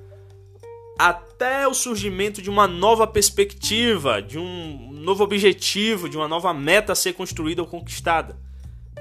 até 0.99 1.67
o 1.67 1.75
surgimento 1.75 2.41
de 2.41 2.51
uma 2.51 2.69
nova 2.69 3.07
perspectiva, 3.07 4.23
de 4.23 4.39
um 4.39 4.93
novo 4.93 5.25
objetivo, 5.25 6.09
de 6.09 6.17
uma 6.17 6.29
nova 6.29 6.55
meta 6.55 6.93
a 6.93 6.97
ser 6.97 7.15
construída 7.15 7.63
ou 7.63 7.69
conquistada. 7.69 8.37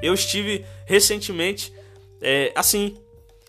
Eu 0.02 0.14
estive 0.14 0.66
recentemente 0.86 1.72
é, 2.22 2.52
assim. 2.56 2.98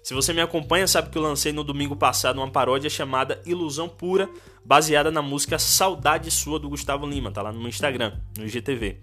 Se 0.03 0.15
você 0.15 0.33
me 0.33 0.41
acompanha, 0.41 0.87
sabe 0.89 1.11
que 1.11 1.17
eu 1.17 1.23
lancei 1.23 1.53
no 1.53 1.63
domingo 1.63 1.95
passado 1.95 2.39
uma 2.39 2.51
paródia 2.51 2.91
chamada 2.91 3.41
Ilusão 3.47 3.89
Pura, 3.89 4.29
baseada 4.65 5.13
na 5.13 5.23
música 5.23 5.61
Saudade 5.61 6.29
Sua 6.29 6.59
do 6.59 6.69
Gustavo 6.69 7.07
Lima, 7.07 7.31
tá 7.31 7.41
lá 7.41 7.53
no 7.53 7.61
meu 7.61 7.69
Instagram, 7.69 8.13
no 8.37 8.45
IGTV. 8.45 8.99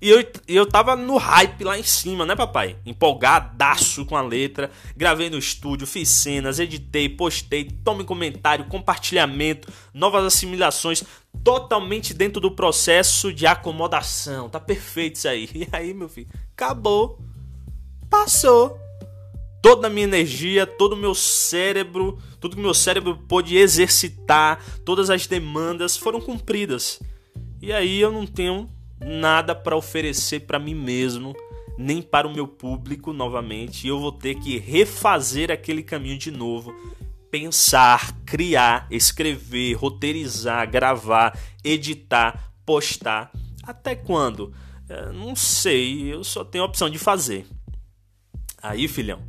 E 0.00 0.08
eu, 0.08 0.24
eu 0.48 0.64
tava 0.64 0.96
no 0.96 1.18
hype 1.18 1.62
lá 1.62 1.78
em 1.78 1.82
cima, 1.82 2.24
né, 2.24 2.34
papai? 2.34 2.76
Empolgadaço 2.86 4.06
com 4.06 4.16
a 4.16 4.22
letra. 4.22 4.70
Gravei 4.96 5.28
no 5.28 5.36
estúdio, 5.36 5.86
fiz 5.86 6.08
cenas, 6.08 6.58
editei, 6.58 7.06
postei, 7.06 7.64
tome 7.64 8.02
comentário, 8.02 8.64
compartilhamento, 8.64 9.70
novas 9.92 10.24
assimilações, 10.24 11.04
totalmente 11.44 12.14
dentro 12.14 12.40
do 12.40 12.50
processo 12.50 13.30
de 13.30 13.46
acomodação. 13.46 14.48
Tá 14.48 14.58
perfeito 14.58 15.16
isso 15.16 15.28
aí. 15.28 15.48
E 15.60 15.68
aí, 15.72 15.92
meu 15.92 16.08
filho, 16.08 16.28
acabou. 16.52 17.18
Passou. 18.08 18.78
Toda 19.62 19.88
a 19.88 19.90
minha 19.90 20.04
energia, 20.04 20.66
todo 20.66 20.94
o 20.94 20.96
meu 20.96 21.14
cérebro, 21.14 22.18
tudo 22.40 22.56
que 22.56 22.62
meu 22.62 22.72
cérebro 22.72 23.18
pôde 23.28 23.58
exercitar, 23.58 24.64
todas 24.86 25.10
as 25.10 25.26
demandas 25.26 25.98
foram 25.98 26.18
cumpridas. 26.18 26.98
E 27.60 27.70
aí 27.70 28.00
eu 28.00 28.10
não 28.10 28.26
tenho 28.26 28.70
nada 29.00 29.54
para 29.54 29.76
oferecer 29.76 30.40
para 30.40 30.58
mim 30.58 30.74
mesmo, 30.74 31.34
nem 31.78 32.02
para 32.02 32.28
o 32.28 32.32
meu 32.32 32.46
público 32.46 33.12
novamente, 33.12 33.86
e 33.86 33.88
eu 33.88 33.98
vou 33.98 34.12
ter 34.12 34.34
que 34.36 34.58
refazer 34.58 35.50
aquele 35.50 35.82
caminho 35.82 36.18
de 36.18 36.30
novo, 36.30 36.74
pensar, 37.30 38.12
criar, 38.26 38.86
escrever, 38.90 39.74
roteirizar, 39.74 40.70
gravar, 40.70 41.38
editar, 41.64 42.52
postar. 42.66 43.32
Até 43.62 43.94
quando? 43.94 44.52
É, 44.88 45.12
não 45.12 45.34
sei, 45.34 46.12
eu 46.12 46.22
só 46.22 46.44
tenho 46.44 46.64
a 46.64 46.66
opção 46.66 46.90
de 46.90 46.98
fazer. 46.98 47.46
Aí, 48.62 48.86
filhão, 48.88 49.22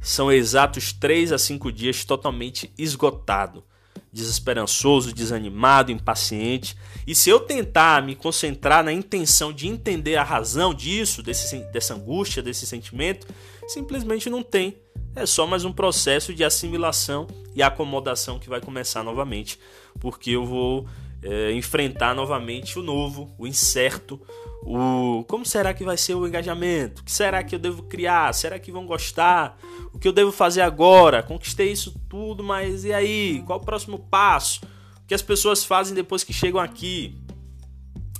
são 0.00 0.32
exatos 0.32 0.92
3 0.92 1.32
a 1.32 1.38
5 1.38 1.70
dias 1.70 2.04
totalmente 2.04 2.72
esgotado 2.78 3.64
desesperançoso, 4.12 5.12
desanimado, 5.12 5.92
impaciente. 5.92 6.76
E 7.06 7.14
se 7.14 7.30
eu 7.30 7.40
tentar 7.40 8.02
me 8.02 8.14
concentrar 8.14 8.84
na 8.84 8.92
intenção 8.92 9.52
de 9.52 9.68
entender 9.68 10.16
a 10.16 10.22
razão 10.22 10.74
disso, 10.74 11.22
desse, 11.22 11.58
dessa 11.72 11.94
angústia, 11.94 12.42
desse 12.42 12.66
sentimento, 12.66 13.26
simplesmente 13.66 14.30
não 14.30 14.42
tem. 14.42 14.76
É 15.14 15.26
só 15.26 15.46
mais 15.46 15.64
um 15.64 15.72
processo 15.72 16.32
de 16.34 16.44
assimilação 16.44 17.26
e 17.54 17.62
acomodação 17.62 18.38
que 18.38 18.48
vai 18.48 18.60
começar 18.60 19.02
novamente, 19.02 19.58
porque 19.98 20.30
eu 20.30 20.44
vou 20.44 20.86
é, 21.22 21.52
enfrentar 21.52 22.14
novamente 22.14 22.78
o 22.78 22.82
novo, 22.82 23.34
o 23.38 23.46
incerto, 23.46 24.20
o 24.62 25.24
como 25.28 25.46
será 25.46 25.72
que 25.72 25.84
vai 25.84 25.96
ser 25.96 26.14
o 26.14 26.26
engajamento? 26.26 27.02
O 27.02 27.04
que 27.04 27.12
será 27.12 27.42
que 27.42 27.54
eu 27.54 27.58
devo 27.58 27.82
criar? 27.84 28.32
Será 28.34 28.58
que 28.58 28.72
vão 28.72 28.86
gostar? 28.86 29.58
O 29.92 29.98
que 29.98 30.08
eu 30.08 30.12
devo 30.12 30.32
fazer 30.32 30.62
agora? 30.62 31.22
Conquistei 31.22 31.72
isso 31.72 31.94
tudo, 32.08 32.42
mas 32.42 32.84
e 32.84 32.92
aí? 32.92 33.42
Qual 33.46 33.58
o 33.58 33.64
próximo 33.64 33.98
passo? 33.98 34.60
O 35.02 35.06
que 35.06 35.14
as 35.14 35.22
pessoas 35.22 35.64
fazem 35.64 35.94
depois 35.94 36.24
que 36.24 36.32
chegam 36.32 36.60
aqui? 36.60 37.16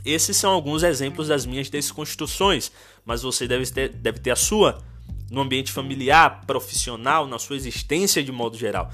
Esses 0.05 0.37
são 0.37 0.53
alguns 0.53 0.83
exemplos 0.83 1.29
das 1.29 1.44
minhas 1.44 1.68
desconstruções, 1.68 2.72
mas 3.05 3.22
você 3.22 3.46
deve 3.46 3.66
ter, 3.70 3.88
deve 3.90 4.20
ter 4.20 4.31
a 4.31 4.37
sua 4.37 4.79
no 5.31 5.42
ambiente 5.42 5.70
familiar, 5.70 6.46
profissional, 6.46 7.27
na 7.27 7.38
sua 7.38 7.57
existência 7.57 8.22
de 8.22 8.33
modo 8.33 8.57
geral. 8.57 8.90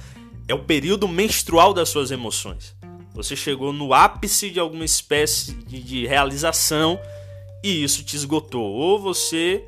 É 0.48 0.54
o 0.54 0.64
período 0.64 1.07
menstrual 1.07 1.72
das 1.72 1.88
suas 1.88 2.11
emoções. 2.11 2.74
Você 3.14 3.37
chegou 3.37 3.72
no 3.72 3.94
ápice 3.94 4.50
de 4.50 4.59
alguma 4.59 4.85
espécie 4.85 5.52
de, 5.52 5.80
de 5.80 6.07
realização 6.07 6.98
e 7.64 7.83
isso 7.83 8.05
te 8.05 8.14
esgotou. 8.14 8.62
Ou 8.62 9.00
você 9.00 9.64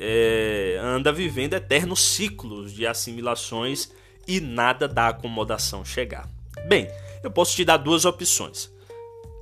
é, 0.00 0.80
anda 0.82 1.12
vivendo 1.12 1.52
eternos 1.52 2.00
ciclos 2.00 2.72
de 2.72 2.86
assimilações 2.86 3.92
e 4.26 4.40
nada 4.40 4.88
da 4.88 5.08
acomodação 5.08 5.84
chegar. 5.84 6.26
Bem, 6.66 6.88
eu 7.22 7.30
posso 7.30 7.54
te 7.54 7.62
dar 7.62 7.76
duas 7.76 8.06
opções. 8.06 8.72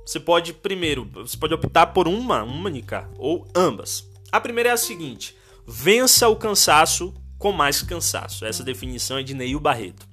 Você 0.05 0.19
pode 0.19 0.51
primeiro, 0.51 1.09
você 1.13 1.37
pode 1.37 1.53
optar 1.53 1.87
por 1.87 2.05
uma 2.05 2.43
única 2.43 3.09
ou 3.17 3.47
ambas. 3.55 4.05
A 4.29 4.41
primeira 4.41 4.69
é 4.69 4.73
a 4.73 4.77
seguinte: 4.77 5.33
vença 5.65 6.27
o 6.27 6.35
cansaço 6.35 7.13
com 7.37 7.53
mais 7.53 7.81
cansaço. 7.81 8.43
Essa 8.43 8.61
definição 8.61 9.17
é 9.17 9.23
de 9.23 9.33
Neil 9.33 9.59
Barreto. 9.59 10.05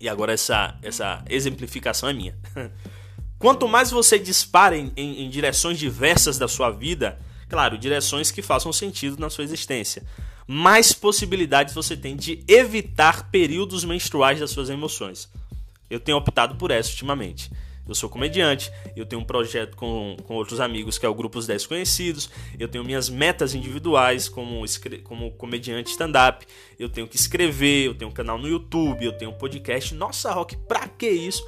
E 0.00 0.08
agora 0.08 0.32
essa 0.32 0.76
essa 0.82 1.24
exemplificação 1.28 2.08
é 2.08 2.12
minha. 2.12 2.36
Quanto 3.44 3.68
mais 3.68 3.90
você 3.90 4.18
dispara 4.18 4.74
em, 4.74 4.90
em, 4.96 5.26
em 5.26 5.28
direções 5.28 5.78
diversas 5.78 6.38
da 6.38 6.48
sua 6.48 6.70
vida, 6.70 7.18
claro, 7.46 7.76
direções 7.76 8.30
que 8.30 8.40
façam 8.40 8.72
sentido 8.72 9.20
na 9.20 9.28
sua 9.28 9.44
existência, 9.44 10.02
mais 10.46 10.94
possibilidades 10.94 11.74
você 11.74 11.94
tem 11.94 12.16
de 12.16 12.42
evitar 12.48 13.30
períodos 13.30 13.84
menstruais 13.84 14.40
das 14.40 14.50
suas 14.50 14.70
emoções. 14.70 15.28
Eu 15.90 16.00
tenho 16.00 16.16
optado 16.16 16.54
por 16.54 16.70
essa 16.70 16.88
ultimamente. 16.88 17.50
Eu 17.86 17.94
sou 17.94 18.08
comediante, 18.08 18.72
eu 18.96 19.04
tenho 19.04 19.20
um 19.20 19.26
projeto 19.26 19.76
com, 19.76 20.16
com 20.24 20.36
outros 20.36 20.58
amigos 20.58 20.96
que 20.96 21.04
é 21.04 21.08
o 21.10 21.14
Grupo 21.14 21.38
Os 21.38 21.46
Desconhecidos, 21.46 22.30
eu 22.58 22.66
tenho 22.66 22.82
minhas 22.82 23.10
metas 23.10 23.54
individuais 23.54 24.26
como, 24.26 24.64
como 25.02 25.30
comediante 25.32 25.90
stand-up, 25.90 26.46
eu 26.78 26.88
tenho 26.88 27.06
que 27.06 27.16
escrever, 27.16 27.88
eu 27.88 27.94
tenho 27.94 28.10
um 28.10 28.14
canal 28.14 28.38
no 28.38 28.48
YouTube, 28.48 29.04
eu 29.04 29.12
tenho 29.12 29.32
um 29.32 29.34
podcast. 29.34 29.94
Nossa, 29.94 30.32
Rock, 30.32 30.56
pra 30.66 30.88
que 30.88 31.10
isso? 31.10 31.46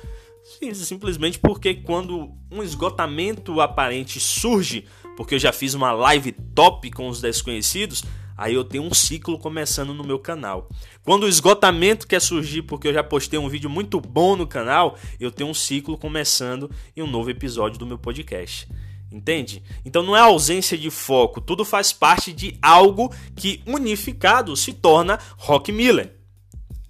Simplesmente 0.74 1.40
porque 1.40 1.74
quando 1.74 2.32
um 2.50 2.62
esgotamento 2.62 3.60
aparente 3.60 4.20
surge, 4.20 4.84
porque 5.16 5.34
eu 5.34 5.38
já 5.38 5.52
fiz 5.52 5.74
uma 5.74 5.90
live 5.92 6.32
top 6.54 6.88
com 6.92 7.08
os 7.08 7.20
desconhecidos, 7.20 8.04
aí 8.36 8.54
eu 8.54 8.62
tenho 8.62 8.84
um 8.84 8.94
ciclo 8.94 9.38
começando 9.38 9.92
no 9.92 10.04
meu 10.04 10.20
canal. 10.20 10.68
Quando 11.02 11.24
o 11.24 11.28
esgotamento 11.28 12.06
quer 12.06 12.20
surgir, 12.20 12.62
porque 12.62 12.86
eu 12.86 12.94
já 12.94 13.02
postei 13.02 13.38
um 13.38 13.48
vídeo 13.48 13.68
muito 13.68 14.00
bom 14.00 14.36
no 14.36 14.46
canal, 14.46 14.96
eu 15.18 15.32
tenho 15.32 15.50
um 15.50 15.54
ciclo 15.54 15.98
começando 15.98 16.70
em 16.96 17.02
um 17.02 17.06
novo 17.06 17.28
episódio 17.28 17.78
do 17.78 17.86
meu 17.86 17.98
podcast. 17.98 18.68
Entende? 19.10 19.62
Então 19.84 20.02
não 20.02 20.16
é 20.16 20.20
ausência 20.20 20.78
de 20.78 20.90
foco, 20.90 21.40
tudo 21.40 21.64
faz 21.64 21.92
parte 21.92 22.32
de 22.32 22.56
algo 22.62 23.12
que 23.34 23.62
unificado 23.66 24.56
se 24.56 24.72
torna 24.72 25.18
Rock 25.38 25.72
Miller. 25.72 26.15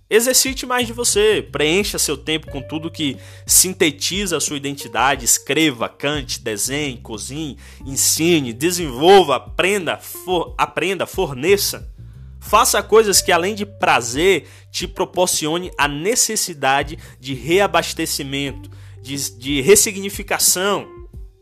Exercite 0.09 0.65
mais 0.65 0.87
de 0.87 0.93
você, 0.93 1.43
preencha 1.51 1.99
seu 1.99 2.17
tempo 2.17 2.49
com 2.49 2.63
tudo 2.63 2.93
que 2.93 3.17
sintetiza 3.45 4.37
a 4.37 4.41
sua 4.41 4.57
identidade, 4.57 5.25
escreva, 5.25 5.89
cante, 5.89 6.41
desenhe, 6.41 6.99
cozinhe, 6.99 7.59
ensine, 7.85 8.53
desenvolva, 8.53 9.35
aprenda, 9.35 9.97
for, 9.97 10.55
aprenda, 10.57 11.07
forneça. 11.07 11.93
Faça 12.39 12.81
coisas 12.85 13.21
que 13.21 13.33
além 13.33 13.57
de 13.57 13.67
prazer 13.67 14.47
te 14.71 14.87
proporcione 14.87 15.73
a 15.77 15.89
necessidade 15.89 16.97
de 17.19 17.35
reabastecimento, 17.35 18.71
de, 19.03 19.33
de 19.37 19.61
ressignificação. 19.61 20.87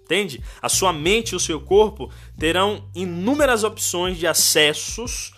Entende? 0.05 0.43
A 0.63 0.71
sua 0.71 0.91
mente 0.91 1.33
e 1.33 1.37
o 1.37 1.41
seu 1.41 1.61
corpo 1.61 2.11
terão 2.39 2.89
inúmeras 2.95 3.63
opções 3.63 4.17
de 4.17 4.27
acessos 4.27 5.35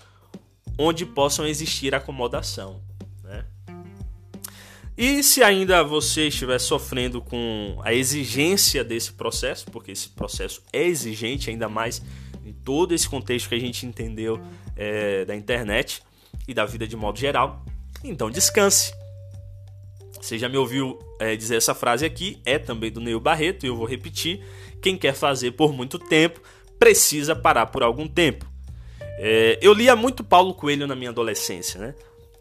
onde 0.78 1.04
possam 1.04 1.44
existir 1.44 1.92
acomodação. 1.92 2.85
E 4.96 5.22
se 5.22 5.42
ainda 5.42 5.82
você 5.82 6.28
estiver 6.28 6.58
sofrendo 6.58 7.20
com 7.20 7.78
a 7.82 7.92
exigência 7.92 8.82
desse 8.82 9.12
processo, 9.12 9.66
porque 9.70 9.92
esse 9.92 10.08
processo 10.08 10.62
é 10.72 10.84
exigente, 10.84 11.50
ainda 11.50 11.68
mais 11.68 12.02
em 12.44 12.52
todo 12.52 12.94
esse 12.94 13.06
contexto 13.08 13.48
que 13.48 13.54
a 13.54 13.60
gente 13.60 13.84
entendeu 13.84 14.40
é, 14.74 15.24
da 15.26 15.36
internet 15.36 16.02
e 16.48 16.54
da 16.54 16.64
vida 16.64 16.86
de 16.86 16.96
modo 16.96 17.18
geral, 17.18 17.62
então 18.02 18.30
descanse. 18.30 18.94
Você 20.20 20.38
já 20.38 20.48
me 20.48 20.56
ouviu 20.56 20.98
é, 21.20 21.36
dizer 21.36 21.56
essa 21.56 21.74
frase 21.74 22.04
aqui, 22.04 22.40
é 22.44 22.58
também 22.58 22.90
do 22.90 23.00
Neil 23.00 23.20
Barreto, 23.20 23.66
e 23.66 23.68
eu 23.68 23.76
vou 23.76 23.86
repetir: 23.86 24.42
quem 24.80 24.96
quer 24.96 25.14
fazer 25.14 25.52
por 25.52 25.72
muito 25.72 25.98
tempo 25.98 26.40
precisa 26.78 27.36
parar 27.36 27.66
por 27.66 27.82
algum 27.82 28.08
tempo. 28.08 28.46
É, 29.18 29.58
eu 29.60 29.72
lia 29.72 29.94
muito 29.94 30.24
Paulo 30.24 30.54
Coelho 30.54 30.86
na 30.86 30.94
minha 30.94 31.10
adolescência, 31.10 31.80
né? 31.80 31.94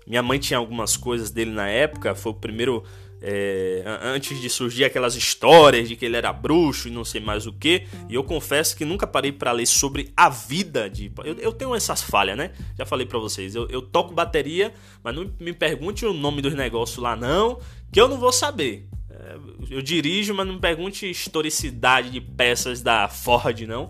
Minha 0.06 0.22
mãe 0.22 0.38
tinha 0.38 0.58
algumas 0.58 0.96
coisas 0.96 1.32
dele 1.32 1.52
na 1.52 1.68
época, 1.68 2.14
foi 2.14 2.32
o 2.32 2.36
primeiro. 2.36 2.84
É, 3.28 3.84
antes 4.04 4.40
de 4.40 4.48
surgir 4.50 4.84
aquelas 4.84 5.16
histórias 5.16 5.88
de 5.88 5.96
que 5.96 6.06
ele 6.06 6.16
era 6.16 6.32
bruxo 6.32 6.90
e 6.90 6.92
não 6.92 7.04
sei 7.04 7.20
mais 7.20 7.48
o 7.48 7.54
que, 7.54 7.88
e 8.08 8.14
eu 8.14 8.24
confesso 8.24 8.76
que 8.76 8.86
nunca 8.86 9.08
parei 9.08 9.32
para 9.32 9.52
ler 9.52 9.66
sobre 9.66 10.12
a 10.16 10.30
vida 10.30 10.88
de. 10.88 11.12
Eu, 11.24 11.34
eu 11.36 11.52
tenho 11.52 11.74
essas 11.74 12.04
falhas, 12.04 12.38
né? 12.38 12.52
Já 12.78 12.86
falei 12.86 13.06
para 13.08 13.18
vocês. 13.18 13.56
Eu, 13.56 13.68
eu, 13.70 13.82
toco 13.82 14.14
bateria, 14.14 14.74
mas 15.04 15.16
não 15.16 15.32
me 15.40 15.54
pergunte 15.54 16.06
o 16.06 16.14
nome 16.14 16.42
dos 16.42 16.54
negócios 16.54 17.00
lá, 17.00 17.16
não, 17.16 17.60
que 17.92 18.00
eu 18.00 18.08
não 18.08 18.20
vou 18.20 18.32
saber. 18.32 18.88
É, 19.10 19.38
eu 19.72 19.82
dirijo, 19.82 20.34
mas 20.36 20.46
não 20.46 20.56
me 20.56 20.62
pergunte 20.62 21.10
historicidade 21.10 22.12
de 22.12 22.22
peças 22.22 22.82
da 22.82 23.08
Ford, 23.08 23.60
não. 23.62 23.90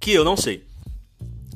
Que 0.00 0.12
eu 0.12 0.24
não 0.24 0.38
sei. 0.38 0.64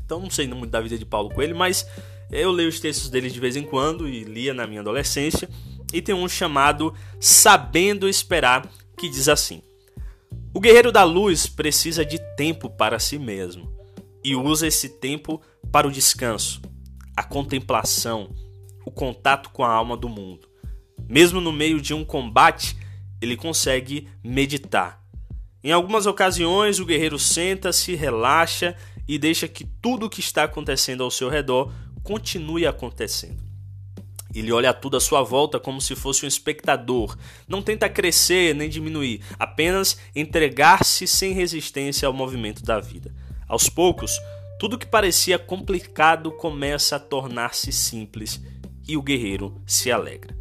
Então 0.04 0.20
não 0.20 0.30
sei 0.30 0.46
muito 0.46 0.70
da 0.70 0.80
vida 0.80 0.98
de 0.98 1.06
Paulo 1.06 1.30
Coelho, 1.30 1.56
mas 1.56 1.86
eu 2.30 2.50
leio 2.50 2.68
os 2.68 2.80
textos 2.80 3.08
dele 3.08 3.30
de 3.30 3.40
vez 3.40 3.56
em 3.56 3.62
quando 3.62 4.08
e 4.08 4.24
lia 4.24 4.52
na 4.52 4.66
minha 4.66 4.80
adolescência. 4.80 5.48
E 5.92 6.02
tem 6.02 6.14
um 6.14 6.28
chamado 6.28 6.92
Sabendo 7.20 8.08
Esperar, 8.08 8.68
que 8.98 9.08
diz 9.08 9.28
assim: 9.28 9.62
O 10.52 10.60
guerreiro 10.60 10.90
da 10.90 11.04
luz 11.04 11.46
precisa 11.46 12.04
de 12.04 12.18
tempo 12.36 12.68
para 12.68 12.98
si 12.98 13.18
mesmo 13.18 13.76
e 14.24 14.34
usa 14.34 14.66
esse 14.66 14.88
tempo 14.88 15.40
para 15.70 15.86
o 15.86 15.92
descanso, 15.92 16.60
a 17.16 17.22
contemplação, 17.22 18.34
o 18.84 18.90
contato 18.90 19.50
com 19.50 19.62
a 19.62 19.72
alma 19.72 19.96
do 19.96 20.08
mundo. 20.08 20.48
Mesmo 21.08 21.40
no 21.40 21.52
meio 21.52 21.80
de 21.80 21.94
um 21.94 22.04
combate, 22.04 22.76
ele 23.22 23.36
consegue 23.36 24.08
meditar. 24.24 25.00
Em 25.62 25.70
algumas 25.70 26.06
ocasiões, 26.06 26.80
o 26.80 26.84
guerreiro 26.84 27.18
senta-se, 27.20 27.94
relaxa 27.94 28.76
e 29.06 29.16
deixa 29.16 29.46
que 29.46 29.64
tudo 29.64 30.06
o 30.06 30.10
que 30.10 30.18
está 30.18 30.42
acontecendo 30.42 31.04
ao 31.04 31.10
seu 31.10 31.28
redor 31.28 31.72
continue 32.06 32.64
acontecendo. 32.64 33.42
Ele 34.32 34.52
olha 34.52 34.72
tudo 34.72 34.96
à 34.96 35.00
sua 35.00 35.24
volta 35.24 35.58
como 35.58 35.80
se 35.80 35.96
fosse 35.96 36.24
um 36.24 36.28
espectador. 36.28 37.18
Não 37.48 37.60
tenta 37.60 37.88
crescer 37.88 38.54
nem 38.54 38.68
diminuir, 38.68 39.22
apenas 39.38 39.98
entregar-se 40.14 41.04
sem 41.06 41.32
resistência 41.32 42.06
ao 42.06 42.12
movimento 42.12 42.62
da 42.62 42.78
vida. 42.78 43.12
Aos 43.48 43.68
poucos, 43.68 44.20
tudo 44.60 44.78
que 44.78 44.86
parecia 44.86 45.36
complicado 45.36 46.30
começa 46.30 46.94
a 46.94 47.00
tornar-se 47.00 47.72
simples 47.72 48.40
e 48.86 48.96
o 48.96 49.02
guerreiro 49.02 49.60
se 49.66 49.90
alegra. 49.90 50.36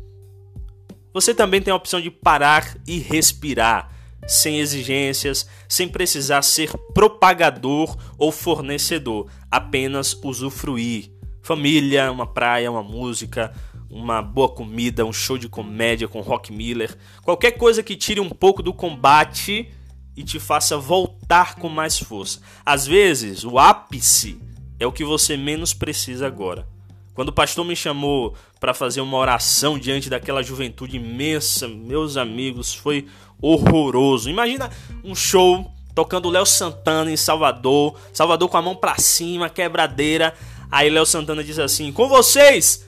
Você 1.14 1.34
também 1.34 1.62
tem 1.62 1.72
a 1.72 1.76
opção 1.76 2.00
de 2.00 2.12
parar 2.12 2.78
e 2.86 3.00
respirar, 3.00 3.90
sem 4.28 4.60
exigências, 4.60 5.48
sem 5.68 5.88
precisar 5.88 6.44
ser 6.44 6.72
propagador 6.94 7.98
ou 8.20 8.32
fornecedor, 8.32 9.32
apenas 9.50 10.14
usufruir 10.22 11.15
família, 11.46 12.12
uma 12.12 12.26
praia, 12.26 12.72
uma 12.72 12.82
música, 12.82 13.54
uma 13.88 14.20
boa 14.20 14.50
comida, 14.50 15.06
um 15.06 15.14
show 15.14 15.38
de 15.38 15.48
comédia 15.48 16.08
com 16.08 16.20
Rock 16.22 16.52
Miller, 16.52 16.98
qualquer 17.22 17.52
coisa 17.52 17.84
que 17.84 17.96
tire 17.96 18.20
um 18.20 18.32
pouco 18.32 18.64
do 18.64 18.74
combate 18.74 19.70
e 20.18 20.24
te 20.24 20.40
faça 20.40 20.76
voltar 20.76 21.54
com 21.56 21.70
mais 21.70 22.00
força. 22.00 22.42
Às 22.66 22.88
vezes, 22.88 23.44
o 23.44 23.60
ápice 23.60 24.42
é 24.80 24.88
o 24.88 24.92
que 24.92 25.06
você 25.06 25.38
menos 25.38 25.72
precisa 25.72 26.26
agora. 26.26 26.68
Quando 27.14 27.30
o 27.30 27.34
pastor 27.34 27.64
me 27.64 27.76
chamou 27.76 28.34
para 28.60 28.74
fazer 28.74 29.02
uma 29.02 29.18
oração 29.18 29.78
diante 29.78 30.10
daquela 30.10 30.42
juventude 30.42 30.98
imensa, 30.98 31.68
meus 31.68 32.18
amigos, 32.18 32.74
foi 32.74 33.06
horroroso. 33.40 34.32
Imagina 34.32 34.72
um 35.04 35.14
show 35.14 35.72
tocando 35.94 36.30
Léo 36.30 36.46
Santana 36.46 37.12
em 37.12 37.16
Salvador, 37.16 37.98
Salvador 38.12 38.50
com 38.50 38.58
a 38.58 38.62
mão 38.62 38.76
para 38.76 38.98
cima, 38.98 39.48
quebradeira, 39.48 40.34
Aí 40.72 40.90
Léo 40.90 41.06
Santana 41.06 41.44
diz 41.44 41.60
assim: 41.60 41.92
Com 41.92 42.08
vocês, 42.08 42.86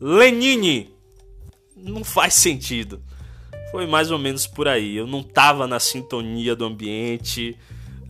Lenine. 0.00 0.90
Não 1.76 2.02
faz 2.02 2.34
sentido. 2.34 3.02
Foi 3.70 3.86
mais 3.86 4.10
ou 4.10 4.18
menos 4.18 4.46
por 4.46 4.66
aí. 4.66 4.96
Eu 4.96 5.06
não 5.06 5.22
tava 5.22 5.66
na 5.66 5.78
sintonia 5.78 6.56
do 6.56 6.64
ambiente. 6.64 7.56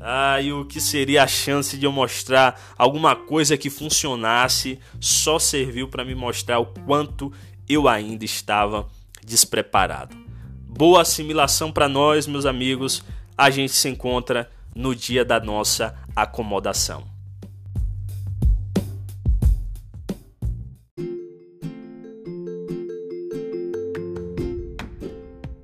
Ah, 0.01 0.37
o 0.55 0.65
que 0.65 0.81
seria 0.81 1.25
a 1.25 1.27
chance 1.27 1.77
de 1.77 1.85
eu 1.85 1.91
mostrar 1.91 2.61
alguma 2.79 3.17
coisa 3.17 3.57
que 3.57 3.69
funcionasse 3.69 4.79
só 5.01 5.39
serviu 5.41 5.89
para 5.89 6.05
me 6.05 6.15
mostrar 6.15 6.61
o 6.61 6.67
quanto 6.67 7.33
eu 7.69 7.89
ainda 7.89 8.25
estava 8.25 8.89
despreparado. 9.27 10.17
Boa 10.63 11.03
assimilação 11.03 11.73
para 11.73 11.89
nós, 11.89 12.29
meus 12.29 12.47
amigos. 12.47 13.03
A 13.37 13.51
gente 13.51 13.73
se 13.73 13.89
encontra 13.89 14.49
no 14.75 14.95
dia 14.95 15.25
da 15.25 15.41
nossa 15.41 15.95
acomodação. 16.15 17.18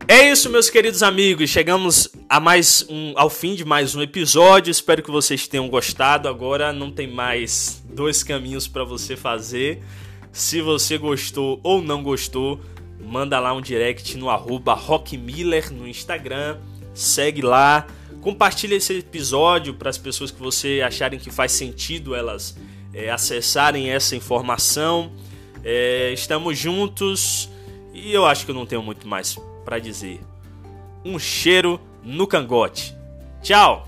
É 0.07 0.31
isso, 0.31 0.51
meus 0.51 0.69
queridos 0.69 1.03
amigos. 1.03 1.49
Chegamos 1.49 2.11
a 2.29 2.39
mais 2.39 2.85
um, 2.91 3.15
ao 3.17 3.31
fim 3.31 3.55
de 3.55 3.65
mais 3.65 3.95
um 3.95 4.03
episódio. 4.03 4.71
Espero 4.71 5.03
que 5.03 5.11
vocês 5.11 5.49
tenham 5.49 5.67
gostado. 5.67 6.29
Agora 6.29 6.75
não 6.75 6.91
tem 6.91 7.07
mais 7.07 7.83
dois 7.89 8.23
caminhos 8.23 8.69
para 8.69 8.85
você 8.85 9.17
fazer. 9.17 9.83
Se 10.31 10.61
você 10.61 10.99
gostou 10.99 11.59
ou 11.63 11.81
não 11.81 12.03
gostou, 12.03 12.61
manda 13.01 13.41
lá 13.41 13.55
um 13.55 13.63
direct 13.63 14.19
no 14.19 14.29
arroba 14.29 14.75
rockmiller 14.75 15.73
no 15.73 15.89
Instagram. 15.89 16.59
Segue 16.93 17.41
lá. 17.41 17.87
Compartilhe 18.21 18.75
esse 18.75 18.99
episódio 18.99 19.73
para 19.73 19.89
as 19.89 19.97
pessoas 19.97 20.31
que 20.31 20.39
você 20.39 20.83
acharem 20.85 21.19
que 21.19 21.31
faz 21.31 21.53
sentido 21.53 22.15
elas 22.15 22.59
é, 22.93 23.09
acessarem 23.11 23.89
essa 23.89 24.15
informação. 24.15 25.13
É, 25.65 26.13
estamos 26.13 26.59
juntos 26.59 27.49
e 27.95 28.13
eu 28.13 28.27
acho 28.27 28.45
que 28.45 28.51
eu 28.51 28.55
não 28.55 28.67
tenho 28.67 28.83
muito 28.83 29.09
mais 29.09 29.35
para 29.65 29.79
dizer. 29.79 30.21
um 31.05 31.19
cheiro 31.19 31.81
no 32.03 32.27
cangote. 32.27 32.97
Tchau! 33.43 33.87